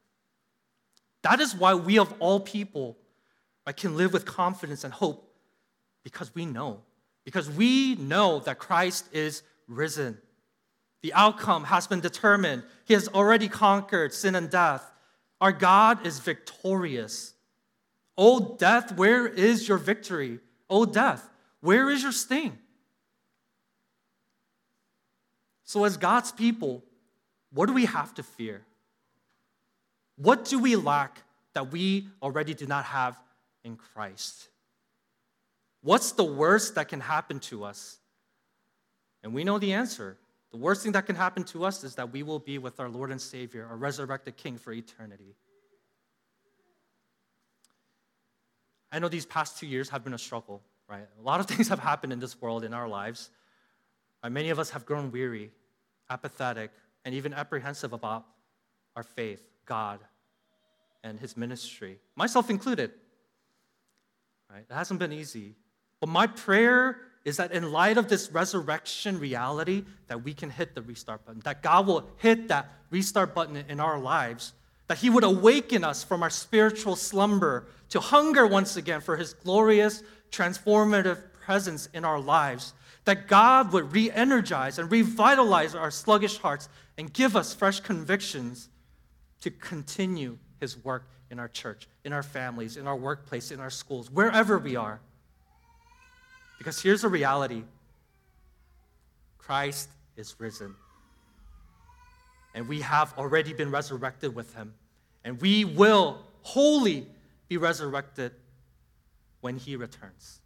That 1.23 1.39
is 1.39 1.55
why 1.55 1.73
we, 1.73 1.97
of 1.97 2.13
all 2.19 2.39
people, 2.39 2.97
right, 3.65 3.75
can 3.75 3.97
live 3.97 4.13
with 4.13 4.25
confidence 4.25 4.83
and 4.83 4.93
hope 4.93 5.33
because 6.03 6.33
we 6.35 6.45
know. 6.45 6.81
Because 7.23 7.49
we 7.49 7.95
know 7.95 8.39
that 8.41 8.59
Christ 8.59 9.07
is 9.13 9.41
risen. 9.67 10.17
The 11.01 11.13
outcome 11.13 11.63
has 11.65 11.87
been 11.87 12.01
determined. 12.01 12.63
He 12.85 12.93
has 12.93 13.07
already 13.07 13.47
conquered 13.47 14.13
sin 14.13 14.35
and 14.35 14.49
death. 14.49 14.91
Our 15.39 15.53
God 15.53 16.05
is 16.05 16.19
victorious. 16.19 17.33
O 18.17 18.55
death, 18.57 18.95
where 18.97 19.25
is 19.25 19.67
your 19.67 19.77
victory? 19.77 20.39
O 20.69 20.85
death, 20.85 21.29
where 21.61 21.89
is 21.89 22.03
your 22.03 22.11
sting? 22.11 22.57
So, 25.63 25.85
as 25.85 25.97
God's 25.97 26.31
people, 26.31 26.83
what 27.51 27.67
do 27.67 27.73
we 27.73 27.85
have 27.85 28.13
to 28.15 28.23
fear? 28.23 28.63
What 30.15 30.45
do 30.45 30.59
we 30.59 30.75
lack 30.75 31.23
that 31.53 31.71
we 31.71 32.07
already 32.21 32.53
do 32.53 32.65
not 32.65 32.85
have 32.85 33.17
in 33.63 33.75
Christ? 33.75 34.49
What's 35.81 36.13
the 36.13 36.23
worst 36.23 36.75
that 36.75 36.87
can 36.87 36.99
happen 36.99 37.39
to 37.41 37.63
us? 37.63 37.97
And 39.23 39.33
we 39.33 39.43
know 39.43 39.59
the 39.59 39.73
answer. 39.73 40.17
The 40.51 40.57
worst 40.57 40.83
thing 40.83 40.91
that 40.91 41.05
can 41.05 41.15
happen 41.15 41.43
to 41.45 41.65
us 41.65 41.83
is 41.83 41.95
that 41.95 42.11
we 42.11 42.23
will 42.23 42.39
be 42.39 42.57
with 42.57 42.79
our 42.79 42.89
Lord 42.89 43.11
and 43.11 43.19
Savior, 43.19 43.65
our 43.69 43.75
resurrected 43.75 44.37
King 44.37 44.57
for 44.57 44.71
eternity. 44.71 45.35
I 48.91 48.99
know 48.99 49.09
these 49.09 49.25
past 49.25 49.57
two 49.57 49.65
years 49.65 49.89
have 49.89 50.03
been 50.03 50.13
a 50.13 50.19
struggle, 50.19 50.61
right? 50.87 51.07
A 51.19 51.21
lot 51.23 51.39
of 51.39 51.45
things 51.47 51.67
have 51.69 51.79
happened 51.79 52.13
in 52.13 52.19
this 52.19 52.39
world, 52.39 52.63
in 52.63 52.73
our 52.73 52.87
lives. 52.87 53.31
Right? 54.23 54.31
Many 54.31 54.51
of 54.51 54.59
us 54.59 54.69
have 54.69 54.85
grown 54.85 55.11
weary, 55.11 55.51
apathetic, 56.09 56.71
and 57.03 57.15
even 57.15 57.33
apprehensive 57.33 57.91
about 57.91 58.25
our 58.95 59.03
faith, 59.03 59.43
God, 59.65 59.99
and 61.03 61.19
His 61.19 61.35
ministry, 61.35 61.99
myself 62.15 62.49
included. 62.49 62.91
Right? 64.51 64.65
It 64.69 64.73
hasn't 64.73 64.99
been 64.99 65.13
easy. 65.13 65.55
But 65.99 66.09
my 66.09 66.27
prayer 66.27 66.99
is 67.25 67.37
that 67.37 67.51
in 67.51 67.71
light 67.71 67.97
of 67.97 68.09
this 68.09 68.31
resurrection 68.31 69.19
reality, 69.19 69.83
that 70.07 70.23
we 70.23 70.33
can 70.33 70.49
hit 70.49 70.75
the 70.75 70.81
restart 70.81 71.25
button, 71.25 71.41
that 71.45 71.63
God 71.63 71.87
will 71.87 72.09
hit 72.17 72.49
that 72.49 72.69
restart 72.89 73.33
button 73.33 73.55
in 73.55 73.79
our 73.79 73.97
lives, 73.97 74.53
that 74.87 74.97
He 74.97 75.09
would 75.09 75.23
awaken 75.23 75.83
us 75.83 76.03
from 76.03 76.21
our 76.21 76.29
spiritual 76.29 76.95
slumber 76.95 77.67
to 77.89 77.99
hunger 77.99 78.45
once 78.45 78.75
again 78.75 79.01
for 79.01 79.15
His 79.15 79.33
glorious, 79.33 80.03
transformative 80.31 81.19
presence 81.45 81.87
in 81.93 82.03
our 82.03 82.19
lives, 82.19 82.73
that 83.05 83.27
God 83.27 83.71
would 83.71 83.93
re 83.93 84.11
energize 84.11 84.79
and 84.79 84.91
revitalize 84.91 85.75
our 85.75 85.91
sluggish 85.91 86.37
hearts 86.37 86.69
and 86.97 87.11
give 87.11 87.35
us 87.35 87.53
fresh 87.53 87.79
convictions 87.79 88.69
to 89.43 89.51
continue 89.51 90.37
His 90.61 90.81
work 90.85 91.09
in 91.29 91.37
our 91.37 91.49
church, 91.49 91.87
in 92.05 92.13
our 92.13 92.23
families, 92.23 92.77
in 92.77 92.87
our 92.87 92.95
workplace, 92.95 93.51
in 93.51 93.59
our 93.59 93.69
schools, 93.69 94.09
wherever 94.09 94.57
we 94.57 94.77
are. 94.77 95.01
Because 96.57 96.81
here's 96.81 97.01
the 97.01 97.09
reality 97.09 97.63
Christ 99.37 99.89
is 100.15 100.35
risen. 100.39 100.75
And 102.55 102.69
we 102.69 102.79
have 102.81 103.13
already 103.17 103.51
been 103.51 103.69
resurrected 103.69 104.33
with 104.33 104.55
him. 104.55 104.73
And 105.25 105.41
we 105.41 105.65
will 105.65 106.21
wholly 106.43 107.07
be 107.49 107.57
resurrected 107.57 108.31
when 109.41 109.57
he 109.57 109.75
returns. 109.75 110.39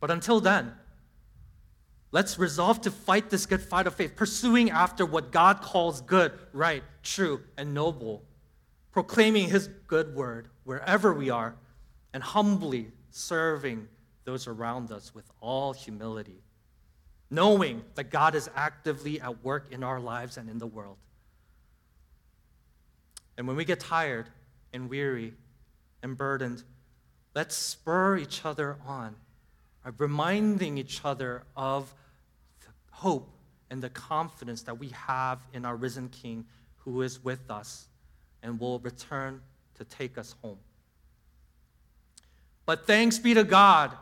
But 0.00 0.10
until 0.10 0.40
then, 0.40 0.72
Let's 2.10 2.38
resolve 2.38 2.80
to 2.82 2.90
fight 2.90 3.28
this 3.28 3.44
good 3.44 3.62
fight 3.62 3.86
of 3.86 3.94
faith, 3.94 4.16
pursuing 4.16 4.70
after 4.70 5.04
what 5.04 5.30
God 5.30 5.60
calls 5.60 6.00
good, 6.00 6.32
right, 6.52 6.82
true, 7.02 7.42
and 7.56 7.74
noble, 7.74 8.24
proclaiming 8.92 9.48
His 9.48 9.68
good 9.86 10.14
word 10.14 10.48
wherever 10.64 11.12
we 11.12 11.28
are, 11.28 11.56
and 12.14 12.22
humbly 12.22 12.92
serving 13.10 13.88
those 14.24 14.46
around 14.46 14.90
us 14.90 15.14
with 15.14 15.30
all 15.40 15.74
humility, 15.74 16.42
knowing 17.30 17.84
that 17.94 18.10
God 18.10 18.34
is 18.34 18.48
actively 18.56 19.20
at 19.20 19.44
work 19.44 19.68
in 19.70 19.84
our 19.84 20.00
lives 20.00 20.38
and 20.38 20.48
in 20.48 20.58
the 20.58 20.66
world. 20.66 20.96
And 23.36 23.46
when 23.46 23.56
we 23.56 23.66
get 23.66 23.80
tired 23.80 24.28
and 24.72 24.88
weary 24.88 25.34
and 26.02 26.16
burdened, 26.16 26.64
let's 27.34 27.54
spur 27.54 28.16
each 28.16 28.44
other 28.46 28.78
on 28.86 29.14
reminding 29.98 30.78
each 30.78 31.00
other 31.04 31.42
of 31.56 31.92
the 32.60 32.66
hope 32.90 33.30
and 33.70 33.82
the 33.82 33.90
confidence 33.90 34.62
that 34.62 34.78
we 34.78 34.88
have 34.88 35.40
in 35.52 35.64
our 35.64 35.76
risen 35.76 36.08
King 36.08 36.44
who 36.76 37.02
is 37.02 37.22
with 37.22 37.50
us 37.50 37.88
and 38.42 38.58
will 38.58 38.78
return 38.80 39.40
to 39.76 39.84
take 39.84 40.18
us 40.18 40.34
home. 40.42 40.58
But 42.66 42.86
thanks 42.86 43.18
be 43.18 43.34
to 43.34 43.44
God 43.44 43.92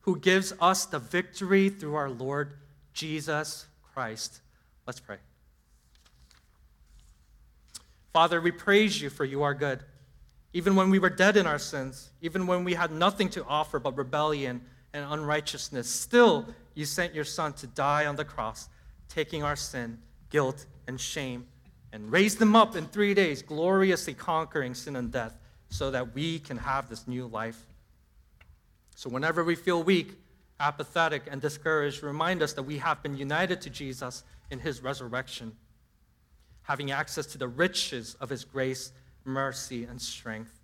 who 0.00 0.18
gives 0.18 0.52
us 0.60 0.86
the 0.86 0.98
victory 0.98 1.68
through 1.68 1.94
our 1.94 2.10
Lord 2.10 2.54
Jesus 2.92 3.66
Christ. 3.94 4.40
Let's 4.86 5.00
pray. 5.00 5.16
Father, 8.12 8.40
we 8.40 8.50
praise 8.50 9.00
you 9.00 9.10
for 9.10 9.24
you 9.24 9.42
are 9.42 9.54
good. 9.54 9.80
Even 10.52 10.76
when 10.76 10.88
we 10.88 10.98
were 10.98 11.10
dead 11.10 11.36
in 11.36 11.46
our 11.46 11.58
sins, 11.58 12.10
even 12.22 12.46
when 12.46 12.62
we 12.62 12.74
had 12.74 12.92
nothing 12.92 13.28
to 13.30 13.44
offer 13.44 13.80
but 13.80 13.96
rebellion 13.96 14.60
and 14.94 15.04
unrighteousness, 15.12 15.86
still 15.86 16.46
you 16.74 16.86
sent 16.86 17.14
your 17.14 17.24
Son 17.24 17.52
to 17.54 17.66
die 17.66 18.06
on 18.06 18.16
the 18.16 18.24
cross, 18.24 18.70
taking 19.10 19.42
our 19.42 19.56
sin, 19.56 19.98
guilt, 20.30 20.64
and 20.88 20.98
shame, 20.98 21.46
and 21.92 22.10
raised 22.10 22.38
them 22.38 22.56
up 22.56 22.74
in 22.74 22.86
three 22.86 23.12
days, 23.12 23.42
gloriously 23.42 24.14
conquering 24.14 24.74
sin 24.74 24.96
and 24.96 25.12
death, 25.12 25.36
so 25.68 25.90
that 25.90 26.14
we 26.14 26.38
can 26.38 26.56
have 26.56 26.88
this 26.88 27.06
new 27.06 27.26
life. 27.26 27.66
So 28.96 29.10
whenever 29.10 29.44
we 29.44 29.54
feel 29.54 29.82
weak, 29.82 30.18
apathetic, 30.58 31.24
and 31.30 31.42
discouraged, 31.42 32.02
remind 32.02 32.42
us 32.42 32.54
that 32.54 32.62
we 32.62 32.78
have 32.78 33.02
been 33.02 33.16
united 33.18 33.60
to 33.60 33.70
Jesus 33.70 34.24
in 34.50 34.60
his 34.60 34.82
resurrection 34.82 35.52
having 36.64 36.90
access 36.90 37.26
to 37.26 37.38
the 37.38 37.48
riches 37.48 38.16
of 38.20 38.28
His 38.28 38.44
grace, 38.44 38.92
mercy, 39.24 39.84
and 39.84 40.00
strength. 40.00 40.60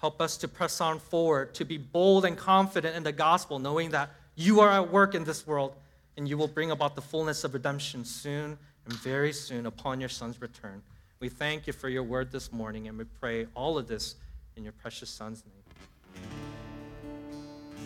Help 0.00 0.20
us 0.20 0.36
to 0.38 0.48
press 0.48 0.80
on 0.80 0.98
forward, 0.98 1.54
to 1.54 1.64
be 1.64 1.76
bold 1.76 2.24
and 2.24 2.36
confident 2.36 2.96
in 2.96 3.02
the 3.02 3.12
gospel, 3.12 3.58
knowing 3.58 3.90
that 3.90 4.10
you 4.34 4.60
are 4.60 4.70
at 4.70 4.90
work 4.90 5.14
in 5.14 5.24
this 5.24 5.46
world 5.46 5.74
and 6.16 6.28
you 6.28 6.38
will 6.38 6.48
bring 6.48 6.70
about 6.70 6.94
the 6.94 7.02
fullness 7.02 7.44
of 7.44 7.52
redemption 7.54 8.04
soon 8.04 8.58
and 8.86 8.94
very 8.94 9.32
soon 9.32 9.66
upon 9.66 10.00
your 10.00 10.08
Son's 10.08 10.40
return. 10.40 10.82
We 11.20 11.28
thank 11.28 11.66
you 11.66 11.74
for 11.74 11.90
your 11.90 12.02
word 12.02 12.32
this 12.32 12.50
morning 12.50 12.88
and 12.88 12.96
we 12.96 13.04
pray 13.04 13.46
all 13.54 13.76
of 13.76 13.88
this 13.88 14.16
in 14.56 14.64
your 14.64 14.72
precious 14.72 15.10
Son's 15.10 15.44
name. 15.44 15.59